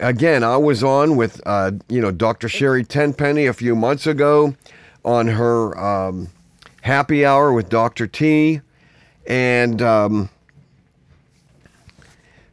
again, 0.00 0.42
I 0.44 0.56
was 0.56 0.82
on 0.82 1.16
with 1.16 1.40
uh, 1.46 1.72
you 1.88 2.00
know 2.00 2.10
Dr. 2.10 2.48
Sherry 2.48 2.84
Tenpenny 2.84 3.46
a 3.46 3.52
few 3.52 3.74
months 3.74 4.06
ago 4.06 4.54
on 5.04 5.28
her 5.28 5.78
um, 5.78 6.28
happy 6.82 7.24
hour 7.24 7.52
with 7.52 7.68
Dr. 7.68 8.06
T, 8.06 8.60
and 9.26 9.80
um, 9.82 10.30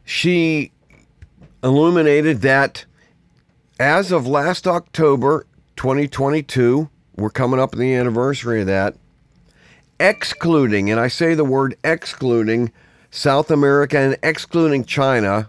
she 0.04 0.72
illuminated 1.62 2.40
that 2.42 2.84
as 3.78 4.12
of 4.12 4.26
last 4.26 4.66
October 4.66 5.46
2022, 5.76 6.88
we're 7.16 7.30
coming 7.30 7.60
up 7.60 7.74
on 7.74 7.80
the 7.80 7.94
anniversary 7.94 8.60
of 8.60 8.66
that, 8.66 8.96
excluding, 9.98 10.90
and 10.90 11.00
I 11.00 11.08
say 11.08 11.34
the 11.34 11.44
word 11.44 11.76
excluding 11.84 12.72
South 13.10 13.50
America 13.50 13.98
and 13.98 14.16
excluding 14.22 14.84
China 14.84 15.48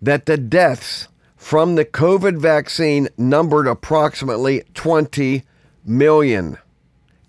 that 0.00 0.26
the 0.26 0.36
deaths 0.36 1.08
from 1.36 1.74
the 1.74 1.84
COVID 1.84 2.38
vaccine 2.38 3.08
numbered 3.16 3.66
approximately 3.66 4.62
20 4.74 5.44
million. 5.84 6.58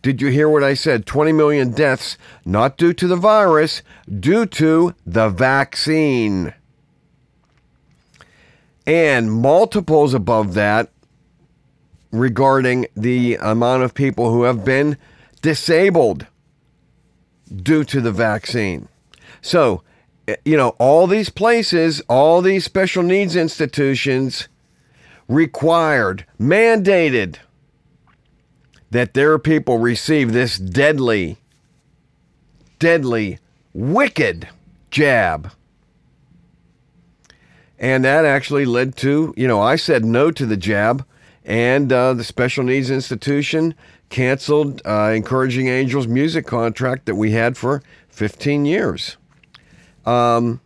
Did 0.01 0.21
you 0.21 0.29
hear 0.29 0.49
what 0.49 0.63
I 0.63 0.73
said? 0.73 1.05
20 1.05 1.31
million 1.33 1.71
deaths, 1.71 2.17
not 2.45 2.77
due 2.77 2.93
to 2.93 3.07
the 3.07 3.15
virus, 3.15 3.81
due 4.19 4.45
to 4.45 4.95
the 5.05 5.29
vaccine. 5.29 6.53
And 8.87 9.31
multiples 9.31 10.13
above 10.13 10.53
that 10.53 10.89
regarding 12.11 12.87
the 12.95 13.35
amount 13.35 13.83
of 13.83 13.93
people 13.93 14.31
who 14.31 14.43
have 14.43 14.65
been 14.65 14.97
disabled 15.41 16.25
due 17.55 17.83
to 17.83 18.01
the 18.01 18.11
vaccine. 18.11 18.87
So 19.41 19.83
you 20.45 20.57
know, 20.57 20.69
all 20.79 21.07
these 21.07 21.29
places, 21.29 22.01
all 22.09 22.41
these 22.41 22.65
special 22.65 23.03
needs 23.03 23.35
institutions 23.35 24.47
required, 25.27 26.25
mandated 26.39 27.37
that 28.91 29.13
their 29.13 29.37
people 29.37 29.77
receive 29.77 30.33
this 30.33 30.57
deadly, 30.57 31.37
deadly, 32.79 33.39
wicked 33.73 34.47
jab. 34.89 35.51
And 37.77 38.03
that 38.03 38.25
actually 38.25 38.65
led 38.65 38.95
to, 38.97 39.33
you 39.37 39.47
know, 39.47 39.61
I 39.61 39.75
said 39.75 40.03
no 40.03 40.31
to 40.31 40.45
the 40.45 40.57
jab, 40.57 41.05
and 41.45 41.93
uh, 41.93 42.13
the 42.13 42.23
special 42.23 42.63
needs 42.63 42.89
institution 42.89 43.73
canceled 44.09 44.81
uh, 44.85 45.11
Encouraging 45.15 45.67
Angels 45.67 46.07
music 46.07 46.45
contract 46.45 47.05
that 47.05 47.15
we 47.15 47.31
had 47.31 47.57
for 47.57 47.81
15 48.09 48.65
years. 48.65 49.17
Um, 50.09 50.59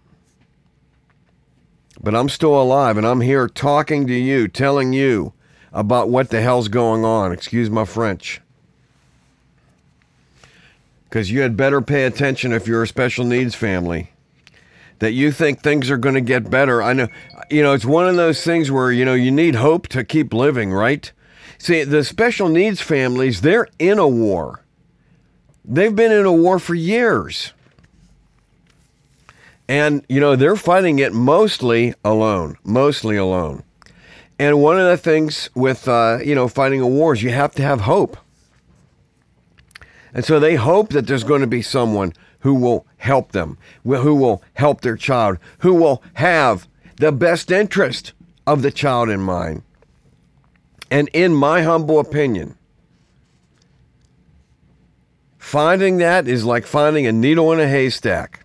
but 2.02 2.16
I'm 2.16 2.30
still 2.30 2.62
alive 2.62 2.98
and 2.98 3.06
I'm 3.06 3.22
here 3.22 3.48
talking 3.48 4.08
to 4.08 4.14
you, 4.14 4.48
telling 4.48 4.94
you 4.94 5.34
about 5.74 6.10
what 6.10 6.30
the 6.30 6.42
hell's 6.42 6.70
going 6.70 7.04
on. 7.04 7.34
Excuse 7.34 7.70
my 7.70 7.84
French. 7.84 8.40
Because 11.04 11.30
you 11.30 11.42
had 11.42 11.58
better 11.58 11.82
pay 11.82 12.06
attention 12.06 12.54
if 12.54 12.68
you're 12.68 12.84
a 12.84 12.88
special 12.88 13.26
needs 13.26 13.54
family. 13.54 14.12
That 15.00 15.12
you 15.12 15.32
think 15.32 15.62
things 15.62 15.92
are 15.92 15.98
going 15.98 16.16
to 16.16 16.22
get 16.22 16.50
better. 16.50 16.82
I 16.82 16.94
know, 16.94 17.08
you 17.50 17.62
know, 17.62 17.74
it's 17.74 17.86
one 17.86 18.08
of 18.08 18.16
those 18.16 18.44
things 18.44 18.72
where, 18.72 18.92
you 18.92 19.04
know, 19.04 19.14
you 19.14 19.32
need 19.32 19.56
hope 19.56 19.90
to 19.90 20.06
keep 20.06 20.34
living, 20.34 20.72
right? 20.72 21.12
See, 21.58 21.84
the 21.84 22.06
special 22.06 22.48
needs 22.48 22.80
families, 22.80 23.42
they're 23.42 23.68
in 23.78 24.00
a 24.00 24.08
war. 24.08 24.64
They've 25.66 25.96
been 25.96 26.12
in 26.14 26.26
a 26.26 26.32
war 26.32 26.60
for 26.60 26.76
years. 26.76 27.52
And, 29.68 30.06
you 30.10 30.20
know, 30.20 30.36
they're 30.36 30.56
fighting 30.56 31.00
it 31.00 31.14
mostly 31.14 31.94
alone, 32.04 32.58
mostly 32.64 33.16
alone. 33.16 33.64
And 34.40 34.62
one 34.62 34.80
of 34.80 34.88
the 34.88 34.98
things 34.98 35.50
with 35.56 35.88
uh, 35.88 36.20
you 36.24 36.36
know 36.36 36.48
fighting 36.48 36.82
a 36.82 36.88
war 36.88 37.14
is 37.14 37.24
you 37.24 37.30
have 37.30 37.54
to 37.56 37.64
have 37.64 37.82
hope. 37.82 38.18
And 40.14 40.26
so 40.26 40.40
they 40.40 40.56
hope 40.56 40.90
that 40.90 41.08
there's 41.08 41.24
going 41.24 41.42
to 41.42 41.48
be 41.48 41.62
someone 41.62 42.14
who 42.40 42.54
will 42.54 42.86
help 42.98 43.32
them, 43.32 43.58
who 43.84 44.16
will 44.16 44.44
help 44.56 44.82
their 44.82 44.98
child, 44.98 45.38
who 45.60 45.74
will 45.74 46.04
have 46.16 46.68
the 46.98 47.12
best 47.12 47.52
interest 47.52 48.14
of 48.46 48.62
the 48.62 48.72
child 48.72 49.10
in 49.10 49.22
mind. 49.22 49.64
And 50.92 51.10
in 51.14 51.34
my 51.34 51.62
humble 51.62 52.00
opinion, 52.00 52.56
finding 55.38 55.98
that 55.98 56.28
is 56.28 56.44
like 56.44 56.66
finding 56.66 57.08
a 57.08 57.12
needle 57.12 57.52
in 57.54 57.60
a 57.60 57.68
haystack. 57.68 58.43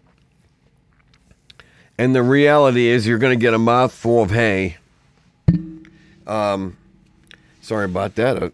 And 1.98 2.14
the 2.14 2.22
reality 2.22 2.86
is, 2.86 3.06
you're 3.06 3.18
going 3.18 3.36
to 3.36 3.42
get 3.42 3.54
a 3.54 3.58
mouthful 3.58 4.22
of 4.22 4.30
hay. 4.30 4.76
Um, 6.26 6.76
sorry 7.60 7.86
about 7.86 8.14
that. 8.14 8.40
A, 8.40 8.52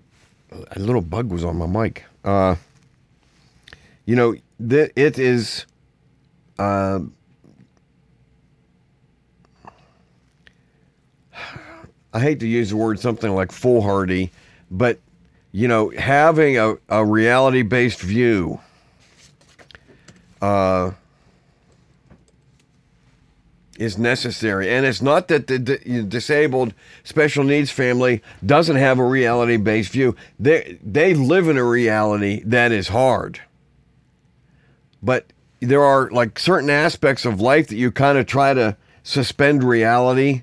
a 0.72 0.78
little 0.78 1.02
bug 1.02 1.30
was 1.30 1.44
on 1.44 1.56
my 1.56 1.66
mic. 1.66 2.04
Uh, 2.24 2.56
you 4.06 4.16
know, 4.16 4.34
th- 4.66 4.92
it 4.96 5.18
is. 5.18 5.66
Uh, 6.58 7.00
I 12.14 12.20
hate 12.20 12.40
to 12.40 12.46
use 12.46 12.70
the 12.70 12.76
word 12.76 13.00
something 13.00 13.34
like 13.34 13.50
foolhardy, 13.50 14.30
but 14.70 15.00
you 15.50 15.68
know, 15.68 15.90
having 15.90 16.56
a, 16.58 16.76
a 16.88 17.04
reality 17.04 17.62
based 17.62 18.00
view 18.00 18.60
uh, 20.40 20.92
is 23.78 23.98
necessary. 23.98 24.70
And 24.70 24.86
it's 24.86 25.02
not 25.02 25.28
that 25.28 25.46
the, 25.46 26.04
disabled 26.08 26.74
special 27.02 27.44
needs 27.44 27.70
family 27.70 28.22
doesn't 28.44 28.76
have 28.76 28.98
a 28.98 29.04
reality 29.04 29.56
based 29.56 29.92
view, 29.92 30.16
they, 30.38 30.78
they 30.82 31.14
live 31.14 31.48
in 31.48 31.56
a 31.56 31.64
reality 31.64 32.42
that 32.44 32.72
is 32.72 32.88
hard. 32.88 33.40
But 35.02 35.32
there 35.60 35.82
are 35.82 36.10
like 36.10 36.38
certain 36.38 36.70
aspects 36.70 37.24
of 37.24 37.40
life 37.40 37.68
that 37.68 37.76
you 37.76 37.90
kind 37.90 38.18
of 38.18 38.26
try 38.26 38.54
to 38.54 38.76
suspend 39.02 39.62
reality 39.62 40.42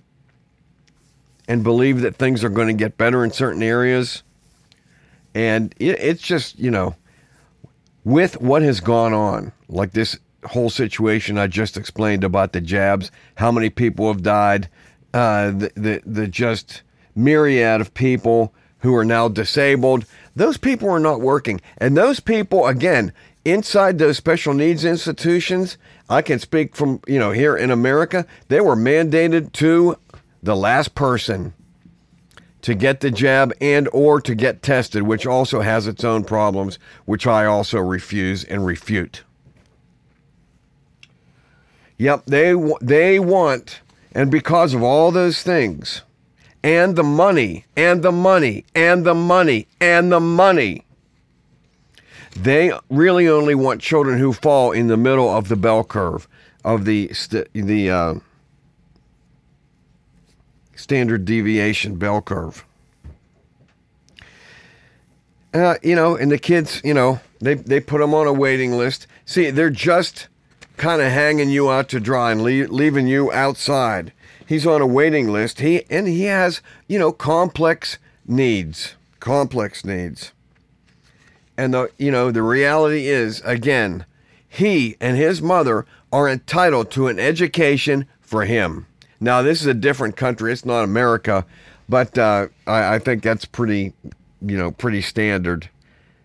and 1.47 1.63
believe 1.63 2.01
that 2.01 2.15
things 2.15 2.43
are 2.43 2.49
going 2.49 2.67
to 2.67 2.73
get 2.73 2.97
better 2.97 3.23
in 3.23 3.31
certain 3.31 3.63
areas. 3.63 4.23
And 5.33 5.73
it, 5.79 5.99
it's 5.99 6.21
just, 6.21 6.59
you 6.59 6.71
know, 6.71 6.95
with 8.03 8.39
what 8.41 8.61
has 8.61 8.79
gone 8.79 9.13
on, 9.13 9.51
like 9.67 9.91
this 9.91 10.17
whole 10.45 10.69
situation 10.69 11.37
I 11.37 11.47
just 11.47 11.77
explained 11.77 12.23
about 12.23 12.53
the 12.53 12.61
jabs, 12.61 13.11
how 13.35 13.51
many 13.51 13.69
people 13.69 14.07
have 14.07 14.23
died, 14.23 14.69
uh, 15.13 15.51
the, 15.51 15.71
the, 15.75 16.01
the 16.05 16.27
just 16.27 16.83
myriad 17.15 17.81
of 17.81 17.93
people 17.93 18.53
who 18.79 18.95
are 18.95 19.05
now 19.05 19.27
disabled, 19.27 20.05
those 20.35 20.57
people 20.57 20.89
are 20.89 20.99
not 20.99 21.21
working. 21.21 21.61
And 21.77 21.95
those 21.95 22.19
people, 22.19 22.67
again, 22.67 23.13
inside 23.45 23.97
those 23.97 24.17
special 24.17 24.53
needs 24.53 24.85
institutions, 24.85 25.77
I 26.09 26.21
can 26.21 26.39
speak 26.39 26.75
from, 26.75 26.99
you 27.07 27.19
know, 27.19 27.31
here 27.31 27.55
in 27.55 27.71
America, 27.71 28.25
they 28.47 28.61
were 28.61 28.75
mandated 28.75 29.51
to 29.53 29.97
the 30.41 30.55
last 30.55 30.95
person 30.95 31.53
to 32.61 32.75
get 32.75 33.01
the 33.01 33.11
jab 33.11 33.53
and 33.59 33.89
or 33.91 34.21
to 34.21 34.35
get 34.35 34.61
tested, 34.61 35.03
which 35.03 35.25
also 35.25 35.61
has 35.61 35.87
its 35.87 36.03
own 36.03 36.23
problems, 36.23 36.77
which 37.05 37.25
I 37.25 37.45
also 37.45 37.79
refuse 37.79 38.43
and 38.43 38.65
refute. 38.65 39.23
Yep, 42.01 42.23
they 42.25 42.55
they 42.81 43.19
want 43.19 43.81
and 44.13 44.31
because 44.31 44.73
of 44.73 44.81
all 44.81 45.11
those 45.11 45.43
things 45.43 46.01
and 46.63 46.95
the 46.95 47.03
money 47.03 47.65
and 47.77 48.01
the 48.01 48.11
money 48.11 48.65
and 48.73 49.05
the 49.05 49.13
money 49.13 49.67
and 49.79 50.11
the 50.11 50.19
money 50.19 50.83
they 52.35 52.71
really 52.89 53.27
only 53.27 53.53
want 53.53 53.81
children 53.81 54.17
who 54.17 54.33
fall 54.33 54.71
in 54.71 54.87
the 54.87 54.97
middle 54.97 55.29
of 55.29 55.47
the 55.47 55.55
bell 55.55 55.83
curve 55.83 56.27
of 56.65 56.85
the 56.85 57.11
the 57.53 57.91
uh, 57.91 58.15
standard 60.75 61.23
deviation 61.23 61.97
bell 61.97 62.19
curve. 62.23 62.65
Uh, 65.53 65.75
you 65.83 65.93
know, 65.93 66.15
and 66.15 66.31
the 66.31 66.39
kids, 66.39 66.81
you 66.83 66.95
know, 66.95 67.19
they, 67.41 67.53
they 67.53 67.79
put 67.79 67.99
them 67.99 68.15
on 68.15 68.25
a 68.25 68.33
waiting 68.33 68.71
list. 68.71 69.05
See, 69.25 69.51
they're 69.51 69.69
just 69.69 70.29
kind 70.81 70.99
of 70.99 71.11
hanging 71.11 71.51
you 71.51 71.69
out 71.69 71.87
to 71.87 71.99
dry 71.99 72.31
and 72.31 72.41
leaving 72.41 73.05
you 73.05 73.31
outside. 73.31 74.11
He's 74.47 74.65
on 74.65 74.81
a 74.81 74.87
waiting 74.87 75.31
list. 75.31 75.59
He 75.59 75.83
and 75.91 76.07
he 76.07 76.23
has, 76.23 76.59
you 76.87 76.97
know, 76.97 77.11
complex 77.11 77.99
needs, 78.25 78.95
complex 79.19 79.85
needs. 79.85 80.31
And 81.55 81.75
the, 81.75 81.91
you 81.99 82.09
know, 82.09 82.31
the 82.31 82.41
reality 82.41 83.05
is 83.05 83.41
again, 83.41 84.07
he 84.49 84.97
and 84.99 85.17
his 85.17 85.39
mother 85.39 85.85
are 86.11 86.27
entitled 86.27 86.89
to 86.91 87.07
an 87.07 87.19
education 87.19 88.07
for 88.19 88.45
him. 88.45 88.87
Now, 89.19 89.43
this 89.43 89.61
is 89.61 89.67
a 89.67 89.75
different 89.75 90.15
country. 90.15 90.51
It's 90.51 90.65
not 90.65 90.83
America, 90.83 91.45
but 91.89 92.17
uh, 92.17 92.47
I, 92.65 92.95
I, 92.95 92.99
think 92.99 93.21
that's 93.21 93.45
pretty, 93.45 93.93
you 94.41 94.57
know, 94.57 94.71
pretty 94.71 95.03
standard. 95.03 95.69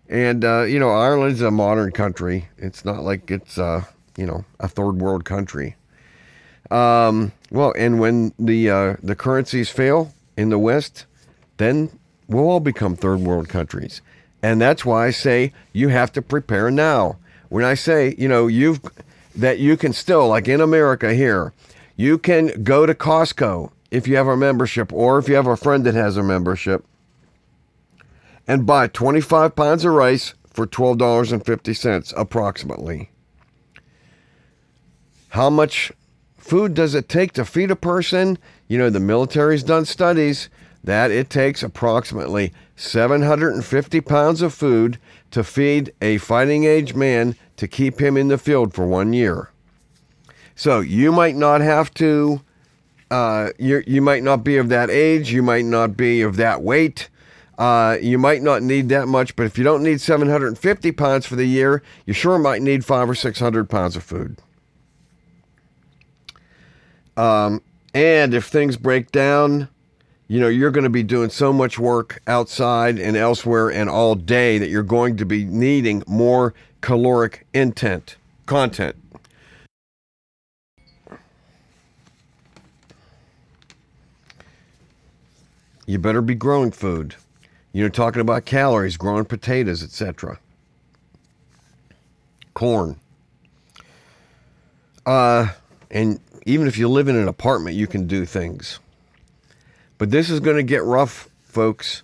And 0.08 0.46
uh, 0.46 0.62
you 0.62 0.78
know, 0.78 0.92
Ireland's 0.92 1.42
a 1.42 1.50
modern 1.50 1.92
country. 1.92 2.48
It's 2.56 2.86
not 2.86 3.02
like 3.02 3.30
it's, 3.30 3.58
uh, 3.58 3.84
you 4.16 4.26
know, 4.26 4.44
a 4.60 4.68
third 4.68 5.00
world 5.00 5.24
country. 5.24 5.76
Um, 6.70 7.32
well, 7.50 7.72
and 7.78 8.00
when 8.00 8.32
the 8.38 8.70
uh, 8.70 8.96
the 9.02 9.14
currencies 9.14 9.70
fail 9.70 10.12
in 10.36 10.50
the 10.50 10.58
West, 10.58 11.06
then 11.58 11.98
we'll 12.28 12.48
all 12.48 12.60
become 12.60 12.96
third 12.96 13.20
world 13.20 13.48
countries. 13.48 14.00
And 14.42 14.60
that's 14.60 14.84
why 14.84 15.06
I 15.06 15.10
say 15.10 15.52
you 15.72 15.88
have 15.88 16.12
to 16.12 16.22
prepare 16.22 16.70
now. 16.70 17.18
When 17.48 17.64
I 17.64 17.74
say, 17.74 18.14
you 18.18 18.28
know, 18.28 18.48
you've 18.48 18.80
that 19.34 19.58
you 19.58 19.76
can 19.76 19.92
still, 19.92 20.28
like 20.28 20.48
in 20.48 20.60
America 20.60 21.14
here, 21.14 21.52
you 21.96 22.18
can 22.18 22.62
go 22.62 22.86
to 22.86 22.94
Costco 22.94 23.70
if 23.90 24.08
you 24.08 24.16
have 24.16 24.26
a 24.26 24.36
membership 24.36 24.92
or 24.92 25.18
if 25.18 25.28
you 25.28 25.36
have 25.36 25.46
a 25.46 25.56
friend 25.56 25.84
that 25.84 25.94
has 25.94 26.16
a 26.16 26.22
membership 26.22 26.84
and 28.48 28.66
buy 28.66 28.86
25 28.86 29.54
pounds 29.54 29.84
of 29.84 29.92
rice 29.92 30.34
for 30.52 30.66
$12.50 30.66 32.14
approximately. 32.16 33.10
How 35.30 35.50
much 35.50 35.92
food 36.36 36.74
does 36.74 36.94
it 36.94 37.08
take 37.08 37.32
to 37.32 37.44
feed 37.44 37.70
a 37.70 37.76
person? 37.76 38.38
You 38.68 38.78
know, 38.78 38.90
the 38.90 39.00
military's 39.00 39.62
done 39.62 39.84
studies 39.84 40.48
that 40.84 41.10
it 41.10 41.28
takes 41.28 41.62
approximately 41.62 42.52
750 42.76 44.00
pounds 44.02 44.40
of 44.40 44.54
food 44.54 44.98
to 45.32 45.42
feed 45.42 45.92
a 46.00 46.18
fighting 46.18 46.64
age 46.64 46.94
man 46.94 47.34
to 47.56 47.66
keep 47.66 48.00
him 48.00 48.16
in 48.16 48.28
the 48.28 48.38
field 48.38 48.72
for 48.72 48.86
one 48.86 49.12
year. 49.12 49.50
So 50.54 50.80
you 50.80 51.12
might 51.12 51.36
not 51.36 51.60
have 51.60 51.92
to, 51.94 52.40
uh, 53.10 53.50
you 53.58 53.82
you 53.86 54.00
might 54.00 54.22
not 54.22 54.44
be 54.44 54.56
of 54.56 54.68
that 54.68 54.88
age, 54.88 55.32
you 55.32 55.42
might 55.42 55.64
not 55.64 55.96
be 55.96 56.22
of 56.22 56.36
that 56.36 56.62
weight. 56.62 57.08
Uh, 57.58 57.96
you 58.02 58.18
might 58.18 58.42
not 58.42 58.62
need 58.62 58.88
that 58.90 59.08
much, 59.08 59.34
but 59.34 59.46
if 59.46 59.56
you 59.56 59.64
don't 59.64 59.82
need 59.82 60.00
750 60.00 60.92
pounds 60.92 61.26
for 61.26 61.36
the 61.36 61.46
year, 61.46 61.82
you 62.04 62.12
sure 62.12 62.38
might 62.38 62.60
need 62.60 62.84
five 62.84 63.08
or 63.08 63.14
600 63.14 63.68
pounds 63.70 63.96
of 63.96 64.02
food. 64.02 64.36
Um, 67.16 67.62
and 67.94 68.34
if 68.34 68.46
things 68.46 68.76
break 68.76 69.10
down, 69.10 69.68
you 70.28 70.40
know, 70.40 70.48
you're 70.48 70.70
going 70.70 70.84
to 70.84 70.90
be 70.90 71.02
doing 71.02 71.30
so 71.30 71.52
much 71.52 71.78
work 71.78 72.20
outside 72.26 72.98
and 72.98 73.16
elsewhere 73.16 73.70
and 73.70 73.88
all 73.88 74.14
day 74.14 74.58
that 74.58 74.68
you're 74.68 74.82
going 74.82 75.16
to 75.16 75.24
be 75.24 75.44
needing 75.44 76.02
more 76.06 76.52
caloric 76.80 77.46
intent 77.54 78.16
content. 78.46 78.96
you 85.86 85.98
better 85.98 86.20
be 86.20 86.34
growing 86.34 86.72
food. 86.72 87.14
You 87.72 87.84
know, 87.84 87.88
talking 87.88 88.20
about 88.20 88.44
calories, 88.44 88.96
growing 88.96 89.24
potatoes, 89.24 89.82
etc. 89.82 90.38
Corn. 92.54 92.98
Uh, 95.04 95.48
and 95.90 96.18
even 96.46 96.68
if 96.68 96.78
you 96.78 96.88
live 96.88 97.08
in 97.08 97.16
an 97.16 97.28
apartment, 97.28 97.76
you 97.76 97.86
can 97.86 98.06
do 98.06 98.24
things. 98.24 98.78
But 99.98 100.10
this 100.10 100.30
is 100.30 100.40
going 100.40 100.56
to 100.56 100.62
get 100.62 100.84
rough, 100.84 101.28
folks. 101.42 102.02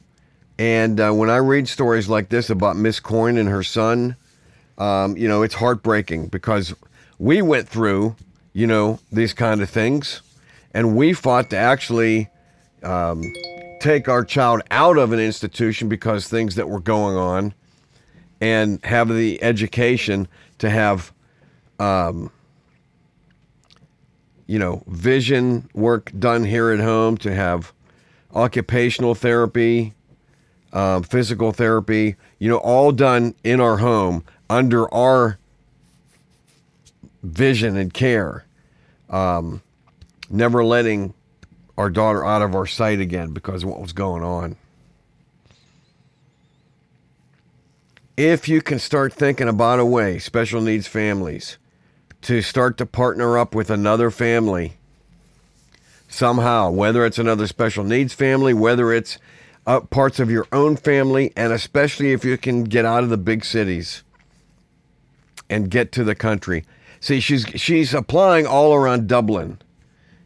And 0.58 1.00
uh, 1.00 1.12
when 1.12 1.30
I 1.30 1.36
read 1.36 1.68
stories 1.68 2.08
like 2.08 2.28
this 2.28 2.50
about 2.50 2.76
Miss 2.76 3.00
Coyne 3.00 3.38
and 3.38 3.48
her 3.48 3.62
son, 3.62 4.16
um, 4.78 5.16
you 5.16 5.28
know, 5.28 5.42
it's 5.42 5.54
heartbreaking 5.54 6.26
because 6.26 6.74
we 7.18 7.40
went 7.40 7.68
through, 7.68 8.16
you 8.52 8.66
know, 8.66 8.98
these 9.12 9.32
kind 9.32 9.62
of 9.62 9.70
things, 9.70 10.22
and 10.74 10.96
we 10.96 11.12
fought 11.12 11.50
to 11.50 11.56
actually 11.56 12.28
um, 12.82 13.22
take 13.80 14.08
our 14.08 14.24
child 14.24 14.62
out 14.72 14.98
of 14.98 15.12
an 15.12 15.20
institution 15.20 15.88
because 15.88 16.26
things 16.26 16.56
that 16.56 16.68
were 16.68 16.80
going 16.80 17.16
on 17.16 17.54
and 18.40 18.84
have 18.84 19.08
the 19.08 19.40
education 19.42 20.26
to 20.58 20.68
have 20.68 21.12
um, 21.78 22.30
you 24.46 24.58
know 24.58 24.82
vision 24.86 25.68
work 25.74 26.12
done 26.18 26.44
here 26.44 26.70
at 26.70 26.80
home 26.80 27.16
to 27.18 27.34
have 27.34 27.72
occupational 28.34 29.14
therapy, 29.14 29.94
um, 30.72 31.02
physical 31.02 31.52
therapy, 31.52 32.16
you 32.38 32.48
know, 32.48 32.58
all 32.58 32.92
done 32.92 33.34
in 33.44 33.60
our 33.60 33.78
home 33.78 34.24
under 34.48 34.92
our 34.92 35.38
vision 37.22 37.76
and 37.76 37.92
care. 37.92 38.44
Um, 39.10 39.62
never 40.30 40.64
letting 40.64 41.14
our 41.76 41.90
daughter 41.90 42.24
out 42.24 42.42
of 42.42 42.54
our 42.54 42.66
sight 42.66 43.00
again 43.00 43.32
because 43.32 43.62
of 43.62 43.68
what 43.70 43.80
was 43.80 43.92
going 43.92 44.22
on. 44.22 44.56
If 48.16 48.48
you 48.48 48.60
can 48.60 48.78
start 48.78 49.12
thinking 49.12 49.48
about 49.48 49.78
a 49.78 49.84
way, 49.84 50.18
special 50.18 50.60
needs 50.60 50.86
families, 50.86 51.58
to 52.22 52.40
start 52.42 52.78
to 52.78 52.86
partner 52.86 53.36
up 53.36 53.54
with 53.54 53.70
another 53.70 54.10
family 54.10 54.74
somehow, 56.08 56.70
whether 56.70 57.04
it's 57.04 57.18
another 57.18 57.46
special 57.46 57.84
needs 57.84 58.14
family, 58.14 58.54
whether 58.54 58.92
it's 58.92 59.18
uh, 59.66 59.80
parts 59.80 60.20
of 60.20 60.30
your 60.30 60.46
own 60.52 60.76
family, 60.76 61.32
and 61.36 61.52
especially 61.52 62.12
if 62.12 62.24
you 62.24 62.36
can 62.36 62.64
get 62.64 62.84
out 62.84 63.02
of 63.02 63.10
the 63.10 63.16
big 63.16 63.44
cities 63.44 64.02
and 65.48 65.70
get 65.70 65.92
to 65.92 66.04
the 66.04 66.14
country. 66.14 66.64
See, 67.00 67.20
she's 67.20 67.44
she's 67.56 67.94
applying 67.94 68.46
all 68.46 68.74
around 68.74 69.08
Dublin, 69.08 69.58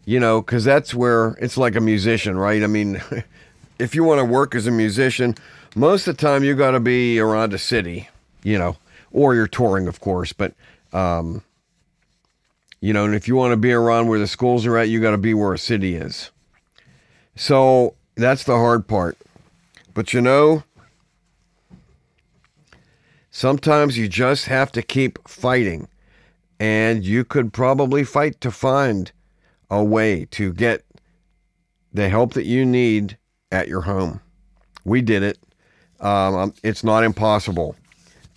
you 0.04 0.20
know, 0.20 0.42
because 0.42 0.64
that's 0.64 0.94
where 0.94 1.36
it's 1.40 1.56
like 1.56 1.76
a 1.76 1.80
musician, 1.80 2.36
right? 2.36 2.62
I 2.62 2.66
mean, 2.66 3.00
if 3.78 3.94
you 3.94 4.04
want 4.04 4.18
to 4.18 4.24
work 4.24 4.54
as 4.54 4.66
a 4.66 4.70
musician, 4.70 5.34
most 5.74 6.06
of 6.06 6.16
the 6.16 6.22
time 6.22 6.44
you 6.44 6.54
got 6.54 6.72
to 6.72 6.80
be 6.80 7.18
around 7.18 7.54
a 7.54 7.58
city, 7.58 8.08
you 8.42 8.58
know, 8.58 8.76
or 9.12 9.34
you're 9.34 9.48
touring, 9.48 9.86
of 9.88 10.00
course, 10.00 10.32
but. 10.32 10.52
Um, 10.92 11.42
you 12.80 12.92
know, 12.92 13.04
and 13.04 13.14
if 13.14 13.26
you 13.26 13.36
want 13.36 13.52
to 13.52 13.56
be 13.56 13.72
around 13.72 14.08
where 14.08 14.18
the 14.18 14.26
schools 14.26 14.66
are 14.66 14.76
at, 14.76 14.88
you 14.88 15.00
got 15.00 15.12
to 15.12 15.18
be 15.18 15.34
where 15.34 15.52
a 15.52 15.58
city 15.58 15.96
is. 15.96 16.30
So 17.34 17.94
that's 18.14 18.44
the 18.44 18.56
hard 18.56 18.86
part. 18.86 19.16
But 19.94 20.12
you 20.12 20.20
know, 20.20 20.62
sometimes 23.30 23.96
you 23.96 24.08
just 24.08 24.46
have 24.46 24.72
to 24.72 24.82
keep 24.82 25.26
fighting. 25.28 25.88
And 26.58 27.04
you 27.04 27.24
could 27.24 27.52
probably 27.52 28.02
fight 28.02 28.40
to 28.40 28.50
find 28.50 29.12
a 29.70 29.84
way 29.84 30.26
to 30.30 30.54
get 30.54 30.84
the 31.92 32.08
help 32.08 32.32
that 32.32 32.46
you 32.46 32.64
need 32.64 33.18
at 33.52 33.68
your 33.68 33.82
home. 33.82 34.20
We 34.84 35.02
did 35.02 35.22
it. 35.22 35.38
Um, 36.00 36.34
um 36.34 36.54
it's 36.62 36.84
not 36.84 37.04
impossible. 37.04 37.76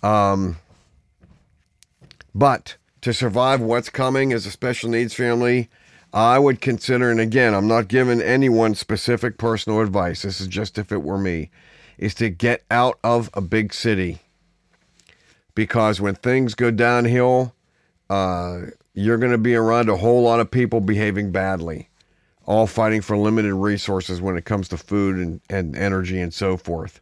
Um, 0.02 0.56
but 2.34 2.76
to 3.02 3.14
survive 3.14 3.60
what's 3.60 3.88
coming 3.88 4.32
as 4.32 4.46
a 4.46 4.50
special 4.50 4.90
needs 4.90 5.14
family, 5.14 5.68
I 6.12 6.38
would 6.38 6.60
consider, 6.60 7.10
and 7.10 7.20
again, 7.20 7.54
I'm 7.54 7.68
not 7.68 7.88
giving 7.88 8.20
anyone 8.20 8.74
specific 8.74 9.38
personal 9.38 9.80
advice, 9.80 10.22
this 10.22 10.40
is 10.40 10.48
just 10.48 10.76
if 10.76 10.90
it 10.90 11.02
were 11.02 11.18
me, 11.18 11.50
is 11.98 12.14
to 12.14 12.30
get 12.30 12.64
out 12.70 12.98
of 13.04 13.30
a 13.34 13.40
big 13.40 13.72
city. 13.72 14.18
Because 15.54 16.00
when 16.00 16.14
things 16.14 16.54
go 16.54 16.70
downhill, 16.70 17.54
uh, 18.08 18.62
you're 18.94 19.18
going 19.18 19.32
to 19.32 19.38
be 19.38 19.54
around 19.54 19.88
a 19.88 19.96
whole 19.96 20.22
lot 20.22 20.40
of 20.40 20.50
people 20.50 20.80
behaving 20.80 21.30
badly, 21.30 21.88
all 22.44 22.66
fighting 22.66 23.02
for 23.02 23.16
limited 23.16 23.54
resources 23.54 24.20
when 24.20 24.36
it 24.36 24.44
comes 24.44 24.68
to 24.68 24.76
food 24.76 25.16
and, 25.16 25.40
and 25.48 25.76
energy 25.76 26.20
and 26.20 26.34
so 26.34 26.56
forth. 26.56 27.00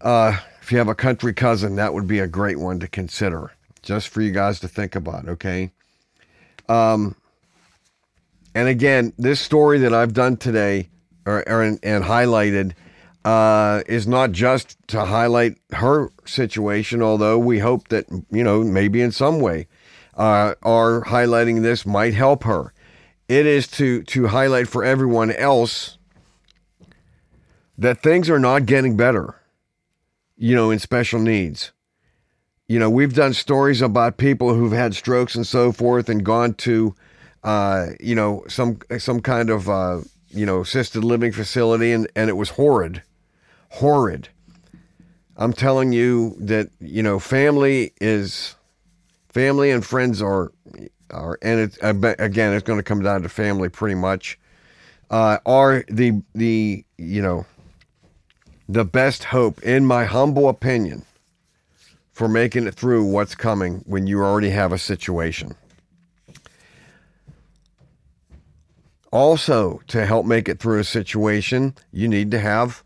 Uh, 0.00 0.36
if 0.60 0.70
you 0.70 0.78
have 0.78 0.88
a 0.88 0.94
country 0.94 1.32
cousin, 1.32 1.76
that 1.76 1.94
would 1.94 2.06
be 2.06 2.18
a 2.18 2.26
great 2.26 2.58
one 2.58 2.78
to 2.80 2.88
consider 2.88 3.52
just 3.84 4.08
for 4.08 4.20
you 4.20 4.32
guys 4.32 4.60
to 4.60 4.68
think 4.68 4.96
about, 4.96 5.28
okay? 5.28 5.70
Um, 6.68 7.14
and 8.54 8.68
again, 8.68 9.12
this 9.18 9.40
story 9.40 9.78
that 9.80 9.92
I've 9.92 10.14
done 10.14 10.36
today 10.36 10.88
or, 11.26 11.48
or 11.48 11.62
and, 11.62 11.80
highlighted 11.82 12.72
uh, 13.24 13.82
is 13.86 14.06
not 14.06 14.32
just 14.32 14.76
to 14.88 15.04
highlight 15.04 15.58
her 15.72 16.10
situation, 16.24 17.02
although 17.02 17.38
we 17.38 17.58
hope 17.58 17.88
that, 17.88 18.06
you 18.30 18.42
know, 18.42 18.62
maybe 18.62 19.00
in 19.00 19.12
some 19.12 19.40
way 19.40 19.66
uh, 20.16 20.54
our 20.62 21.02
highlighting 21.04 21.62
this 21.62 21.84
might 21.84 22.14
help 22.14 22.44
her. 22.44 22.72
It 23.28 23.46
is 23.46 23.66
to, 23.68 24.02
to 24.04 24.28
highlight 24.28 24.68
for 24.68 24.84
everyone 24.84 25.30
else 25.30 25.98
that 27.76 28.02
things 28.02 28.30
are 28.30 28.38
not 28.38 28.66
getting 28.66 28.96
better, 28.96 29.40
you 30.36 30.54
know, 30.54 30.70
in 30.70 30.78
special 30.78 31.18
needs 31.18 31.72
you 32.68 32.78
know, 32.78 32.88
we've 32.88 33.14
done 33.14 33.34
stories 33.34 33.82
about 33.82 34.16
people 34.16 34.54
who've 34.54 34.72
had 34.72 34.94
strokes 34.94 35.34
and 35.34 35.46
so 35.46 35.70
forth 35.70 36.08
and 36.08 36.24
gone 36.24 36.54
to, 36.54 36.94
uh, 37.42 37.88
you 38.00 38.14
know, 38.14 38.42
some 38.48 38.78
some 38.98 39.20
kind 39.20 39.50
of 39.50 39.68
uh, 39.68 40.00
you 40.30 40.46
know 40.46 40.62
assisted 40.62 41.04
living 41.04 41.32
facility, 41.32 41.92
and 41.92 42.08
and 42.16 42.30
it 42.30 42.34
was 42.34 42.50
horrid, 42.50 43.02
horrid. 43.70 44.28
I'm 45.36 45.52
telling 45.52 45.92
you 45.92 46.36
that 46.38 46.70
you 46.80 47.02
know, 47.02 47.18
family 47.18 47.92
is 48.00 48.54
family 49.28 49.70
and 49.70 49.84
friends 49.84 50.22
are 50.22 50.52
are, 51.10 51.38
and 51.42 51.60
it's 51.60 51.78
again, 51.82 52.54
it's 52.54 52.66
going 52.66 52.78
to 52.78 52.84
come 52.84 53.02
down 53.02 53.22
to 53.22 53.28
family 53.28 53.68
pretty 53.68 53.96
much. 53.96 54.38
Uh, 55.10 55.36
are 55.44 55.84
the 55.88 56.22
the 56.34 56.82
you 56.96 57.20
know 57.20 57.44
the 58.70 58.86
best 58.86 59.24
hope, 59.24 59.62
in 59.62 59.84
my 59.84 60.06
humble 60.06 60.48
opinion 60.48 61.04
for 62.14 62.28
making 62.28 62.66
it 62.66 62.74
through 62.74 63.04
what's 63.04 63.34
coming 63.34 63.82
when 63.86 64.06
you 64.06 64.22
already 64.22 64.50
have 64.50 64.72
a 64.72 64.78
situation. 64.78 65.54
Also, 69.10 69.80
to 69.88 70.06
help 70.06 70.24
make 70.24 70.48
it 70.48 70.60
through 70.60 70.78
a 70.78 70.84
situation, 70.84 71.74
you 71.92 72.08
need 72.08 72.30
to 72.30 72.38
have 72.38 72.82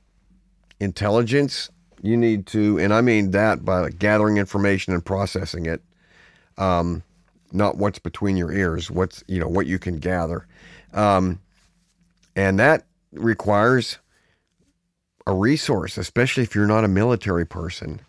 intelligence. 0.81 1.71
You 2.03 2.17
need 2.17 2.47
to, 2.49 2.79
and 2.79 2.93
I 2.93 3.03
mean 3.03 3.31
that 3.33 3.64
by 3.64 3.91
gathering 3.91 4.38
information 4.38 4.95
and 4.95 5.05
processing 5.05 5.67
it, 5.67 5.83
um, 6.57 7.03
not 7.53 7.77
what's 7.77 7.99
between 7.99 8.37
your 8.37 8.53
ears, 8.53 8.91
what's, 8.91 9.23
you 9.27 9.41
know, 9.41 9.49
what 9.49 9.67
you 9.67 9.79
can 9.79 9.99
gather. 9.99 10.47
Um, 10.95 11.41
and 12.35 12.59
that 12.59 12.87
requires 13.12 13.99
a 15.27 15.35
resource, 15.35 15.99
especially 15.99 16.45
if 16.45 16.55
you're 16.55 16.67
not 16.67 16.85
a 16.85 16.88
military 16.88 17.47
person. 17.47 18.01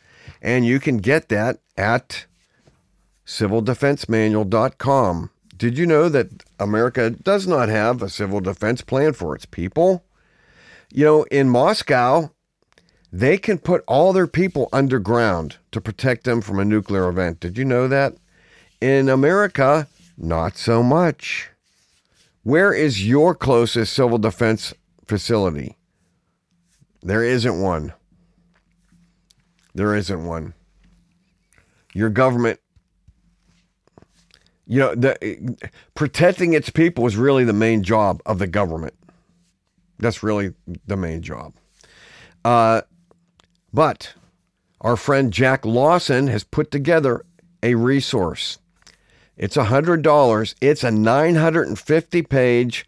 And 0.42 0.66
you 0.66 0.80
can 0.80 0.98
get 0.98 1.30
that 1.30 1.60
at 1.78 2.26
civildefensemanual.com. 3.26 5.30
Did 5.56 5.78
you 5.78 5.86
know 5.86 6.10
that 6.10 6.44
America 6.60 7.10
does 7.10 7.46
not 7.46 7.70
have 7.70 8.02
a 8.02 8.10
civil 8.10 8.40
defense 8.40 8.82
plan 8.82 9.14
for 9.14 9.36
its 9.36 9.46
people? 9.46 10.04
You 10.92 11.06
know, 11.06 11.24
in 11.24 11.50
Moscow, 11.50 12.32
they 13.12 13.38
can 13.38 13.58
put 13.58 13.84
all 13.88 14.14
their 14.14 14.28
people 14.28 14.70
underground 14.72 15.58
to 15.72 15.82
protect 15.82 16.24
them 16.24 16.42
from 16.42 16.60
a 16.60 16.66
nuclear 16.66 17.10
event. 17.10 17.40
Did 17.40 17.58
you 17.58 17.66
know 17.66 17.88
that? 17.88 18.16
In 18.80 19.10
America, 19.10 19.88
not 20.18 20.58
so 20.58 20.82
much. 20.82 21.50
Where 22.44 22.74
is 22.74 23.06
your 23.06 23.36
closest 23.36 23.94
civil 23.94 24.18
defense 24.18 24.74
facility? 25.06 25.76
There 27.02 27.24
isn't 27.24 27.62
one. 27.62 27.94
There 29.74 29.96
isn't 29.96 30.26
one. 30.26 30.54
Your 31.94 32.10
government, 32.10 32.60
you 34.68 34.80
know, 34.80 34.96
the, 34.96 35.58
protecting 35.96 36.54
its 36.54 36.70
people 36.70 37.06
is 37.08 37.16
really 37.16 37.44
the 37.44 37.54
main 37.54 37.84
job 37.84 38.22
of 38.26 38.40
the 38.40 38.48
government. 38.48 38.94
That's 39.98 40.24
really 40.24 40.54
the 40.88 40.96
main 40.96 41.22
job. 41.22 41.54
Uh, 42.46 42.82
but 43.74 44.14
our 44.82 44.96
friend 44.96 45.34
Jack 45.34 45.66
Lawson 45.66 46.28
has 46.28 46.44
put 46.44 46.72
together 46.72 47.26
a 47.62 47.76
resource. 47.76 48.60
It's 49.38 49.58
$100. 49.58 50.56
It's 50.62 50.84
a 50.84 50.92
950 50.92 52.22
page, 52.24 52.86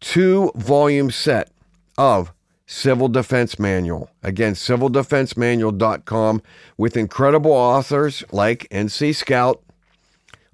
two 0.00 0.52
volume 0.54 1.10
set 1.10 1.50
of 1.96 2.32
Civil 2.70 3.08
Defense 3.08 3.58
Manual. 3.58 4.10
Again, 4.22 4.52
civildefensemanual.com 4.52 6.42
with 6.76 6.98
incredible 6.98 7.50
authors 7.50 8.22
like 8.30 8.68
NC 8.70 9.14
Scout 9.14 9.62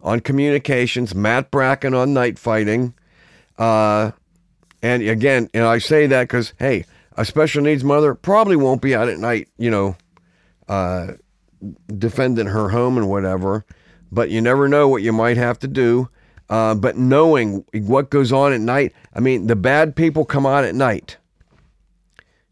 on 0.00 0.20
communications, 0.20 1.12
Matt 1.12 1.50
Bracken 1.50 1.92
on 1.92 2.14
night 2.14 2.38
fighting. 2.38 2.94
Uh, 3.58 4.12
and 4.80 5.02
again, 5.02 5.50
and 5.52 5.64
I 5.64 5.78
say 5.78 6.06
that 6.06 6.28
because, 6.28 6.52
hey, 6.60 6.84
a 7.16 7.24
special 7.24 7.64
needs 7.64 7.82
mother 7.82 8.14
probably 8.14 8.54
won't 8.54 8.80
be 8.80 8.94
out 8.94 9.08
at 9.08 9.18
night, 9.18 9.48
you 9.58 9.70
know, 9.72 9.96
uh, 10.68 11.14
defending 11.98 12.46
her 12.46 12.68
home 12.68 12.96
and 12.96 13.10
whatever. 13.10 13.66
But 14.12 14.30
you 14.30 14.40
never 14.40 14.68
know 14.68 14.86
what 14.86 15.02
you 15.02 15.12
might 15.12 15.36
have 15.36 15.58
to 15.58 15.68
do. 15.68 16.08
Uh, 16.48 16.76
but 16.76 16.96
knowing 16.96 17.64
what 17.72 18.10
goes 18.10 18.30
on 18.30 18.52
at 18.52 18.60
night, 18.60 18.92
I 19.14 19.18
mean, 19.18 19.48
the 19.48 19.56
bad 19.56 19.96
people 19.96 20.24
come 20.24 20.46
out 20.46 20.62
at 20.62 20.76
night. 20.76 21.16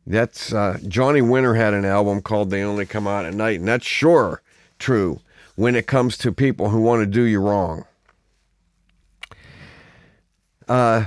That's 0.07 0.53
uh, 0.53 0.79
Johnny 0.89 1.23
Winter 1.23 1.55
had 1.55 1.75
an 1.75 1.85
album 1.85 2.23
called 2.23 2.51
"They 2.51 2.63
Only 2.63 2.87
Come 2.87 3.07
Out 3.07 3.25
at 3.25 3.35
Night," 3.35 3.61
and 3.61 3.69
that's 3.69 3.87
sure 3.87 4.43
true 4.79 5.21
when 5.55 5.77
it 5.77 5.87
comes 5.87 6.17
to 6.19 6.33
people 6.33 6.71
who 6.71 6.81
want 6.81 7.03
to 7.03 7.07
do 7.07 7.23
you 7.23 7.41
wrong. 7.41 7.85
Uh, 10.69 11.07